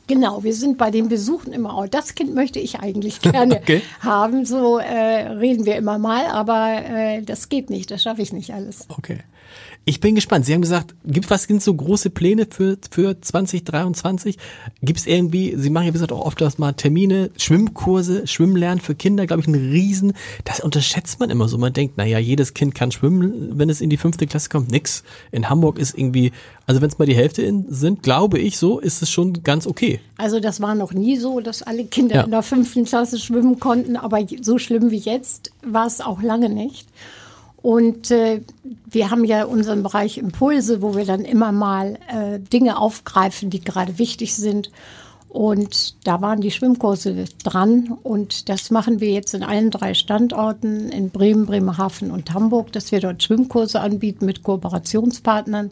[0.06, 3.82] Genau, wir sind bei den Besuchen immer, oh, das Kind möchte ich eigentlich gerne okay.
[4.02, 4.46] haben.
[4.46, 8.54] So äh, reden wir immer mal, aber äh, das geht nicht, das schaffe ich nicht
[8.54, 8.86] alles.
[8.90, 9.20] Okay.
[9.90, 10.46] Ich bin gespannt.
[10.46, 14.38] Sie haben gesagt, gibt was sind so große Pläne für für 2023?
[14.84, 15.56] Gibt es irgendwie?
[15.58, 19.48] Sie machen ja wie gesagt auch oft mal Termine, Schwimmkurse, Schwimmlernen für Kinder, glaube ich,
[19.48, 20.14] ein Riesen.
[20.46, 21.58] Das unterschätzt man immer so.
[21.58, 24.70] Man denkt, naja, jedes Kind kann schwimmen, wenn es in die fünfte Klasse kommt.
[24.70, 25.04] Nix.
[25.32, 26.34] In Hamburg ist irgendwie,
[26.68, 29.66] also wenn es mal die Hälfte in, sind, glaube ich, so ist es schon ganz
[29.66, 30.00] okay.
[30.18, 32.24] Also das war noch nie so, dass alle Kinder ja.
[32.26, 36.50] in der fünften Klasse schwimmen konnten, aber so schlimm wie jetzt war es auch lange
[36.50, 36.88] nicht.
[37.62, 38.42] Und äh,
[38.90, 43.60] wir haben ja unseren Bereich Impulse, wo wir dann immer mal äh, Dinge aufgreifen, die
[43.60, 44.72] gerade wichtig sind.
[45.28, 47.98] Und da waren die Schwimmkurse dran.
[48.02, 52.92] Und das machen wir jetzt in allen drei Standorten, in Bremen, Bremerhaven und Hamburg, dass
[52.92, 55.72] wir dort Schwimmkurse anbieten mit Kooperationspartnern.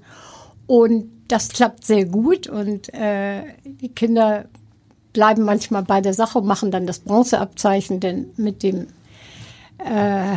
[0.68, 2.48] Und das klappt sehr gut.
[2.48, 4.46] Und äh, die Kinder
[5.14, 8.88] bleiben manchmal bei der Sache und machen dann das Bronzeabzeichen, denn mit dem
[9.80, 10.36] äh,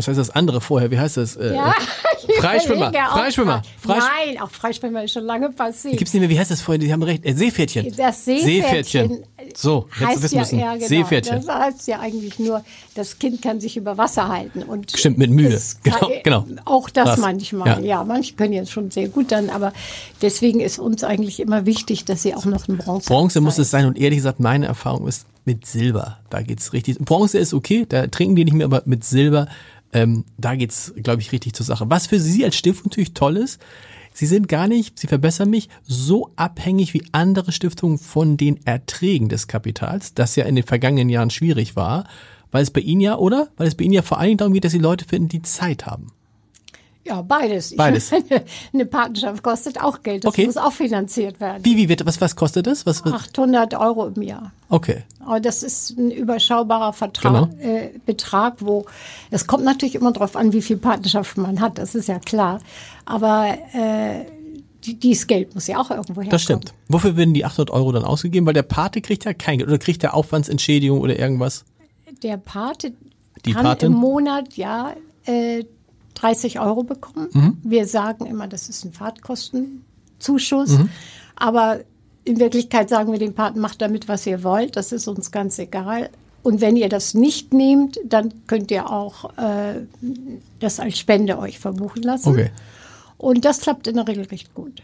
[0.00, 0.90] was heißt das andere vorher?
[0.90, 1.36] Wie heißt das?
[1.36, 1.74] Äh, ja,
[2.38, 2.90] Freischwimmer.
[2.92, 3.62] Freischwimmer.
[3.78, 5.98] Freisch Nein, auch Freischwimmer ist schon lange passiert.
[5.98, 6.78] Gibt's nicht mehr, wie heißt das vorher?
[6.78, 7.24] Die haben recht.
[7.26, 7.94] Äh, Seepferdchen.
[7.96, 9.08] Das Seepferdchen.
[9.08, 9.24] Seepferdchen.
[9.56, 10.58] So, heißt wissen ja, müssen.
[10.58, 10.86] Ja, genau.
[10.86, 11.44] Seepferdchen.
[11.44, 14.62] Das heißt ja eigentlich nur, das Kind kann sich über Wasser halten.
[14.62, 15.60] Und Stimmt, mit Mühe.
[15.82, 16.46] Genau, genau.
[16.64, 17.18] Auch das Was?
[17.18, 17.68] manchmal.
[17.68, 17.80] Ja.
[17.80, 19.72] ja, manche können jetzt schon sehr gut dann, aber
[20.22, 23.70] deswegen ist uns eigentlich immer wichtig, dass sie auch noch ein Bronze Bronze muss es
[23.70, 26.18] sein und ehrlich gesagt, meine Erfahrung ist mit Silber.
[26.30, 26.98] Da geht's richtig.
[26.98, 29.48] Bronze ist okay, da trinken die nicht mehr, aber mit Silber
[29.92, 31.86] ähm, da geht's, glaube ich, richtig zur Sache.
[31.88, 33.60] Was für Sie als Stiftung natürlich toll ist,
[34.20, 39.30] Sie sind gar nicht, Sie verbessern mich, so abhängig wie andere Stiftungen von den Erträgen
[39.30, 42.04] des Kapitals, das ja in den vergangenen Jahren schwierig war,
[42.50, 43.48] weil es bei Ihnen ja, oder?
[43.56, 45.40] Weil es bei Ihnen ja vor allen Dingen darum geht, dass Sie Leute finden, die
[45.40, 46.08] Zeit haben.
[47.04, 47.74] Ja, beides.
[47.74, 48.10] Beides.
[48.28, 50.24] Meine, eine Patenschaft kostet auch Geld.
[50.24, 50.46] Das okay.
[50.46, 51.64] muss auch finanziert werden.
[51.64, 52.84] Wie, wie wird, was, was kostet das?
[52.84, 53.12] Was, was?
[53.12, 54.52] 800 Euro im Jahr.
[54.68, 55.04] Okay.
[55.20, 57.62] Aber das ist ein überschaubarer Vertrag, genau.
[57.62, 58.84] äh, Betrag, wo,
[59.30, 61.78] es kommt natürlich immer darauf an, wie viel Patenschaften man hat.
[61.78, 62.60] Das ist ja klar.
[63.06, 64.26] Aber, äh,
[64.84, 66.30] die, dieses Geld muss ja auch irgendwo herkommen.
[66.30, 66.72] Das stimmt.
[66.88, 68.46] Wofür werden die 800 Euro dann ausgegeben?
[68.46, 71.64] Weil der Pate kriegt ja kein Geld oder kriegt der Aufwandsentschädigung oder irgendwas?
[72.22, 72.92] Der Pate
[73.44, 73.92] die kann Patin?
[73.92, 74.94] im Monat, ja,
[75.24, 75.64] äh,
[76.20, 77.28] 30 Euro bekommen.
[77.32, 77.58] Mhm.
[77.62, 80.78] Wir sagen immer, das ist ein Fahrtkostenzuschuss.
[80.78, 80.88] Mhm.
[81.36, 81.80] Aber
[82.24, 84.76] in Wirklichkeit sagen wir dem Paten, macht damit, was ihr wollt.
[84.76, 86.10] Das ist uns ganz egal.
[86.42, 89.86] Und wenn ihr das nicht nehmt, dann könnt ihr auch äh,
[90.58, 92.30] das als Spende euch verbuchen lassen.
[92.30, 92.50] Okay.
[93.18, 94.82] Und das klappt in der Regel recht gut.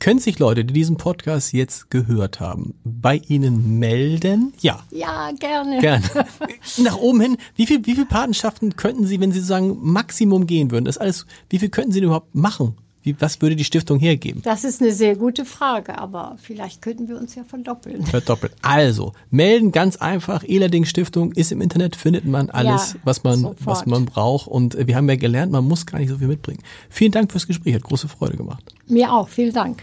[0.00, 4.54] Können sich Leute, die diesen Podcast jetzt gehört haben, bei Ihnen melden?
[4.60, 4.82] Ja.
[4.90, 5.78] Ja, gerne.
[5.78, 6.06] Gerne.
[6.78, 10.70] Nach oben hin, wie viel, wie viel Patenschaften könnten Sie, wenn Sie sagen Maximum gehen
[10.70, 10.86] würden?
[10.86, 12.76] Das alles, wie viel könnten Sie denn überhaupt machen?
[13.02, 14.42] Wie, was würde die Stiftung hergeben?
[14.42, 18.04] Das ist eine sehr gute Frage, aber vielleicht könnten wir uns ja verdoppeln.
[18.04, 18.52] Verdoppeln.
[18.60, 20.44] Also, melden ganz einfach.
[20.46, 24.48] Ehlerding Stiftung ist im Internet, findet man alles, ja, was man, was man braucht.
[24.48, 26.62] Und wir haben ja gelernt, man muss gar nicht so viel mitbringen.
[26.90, 28.62] Vielen Dank fürs Gespräch, hat große Freude gemacht.
[28.86, 29.82] Mir auch, vielen Dank.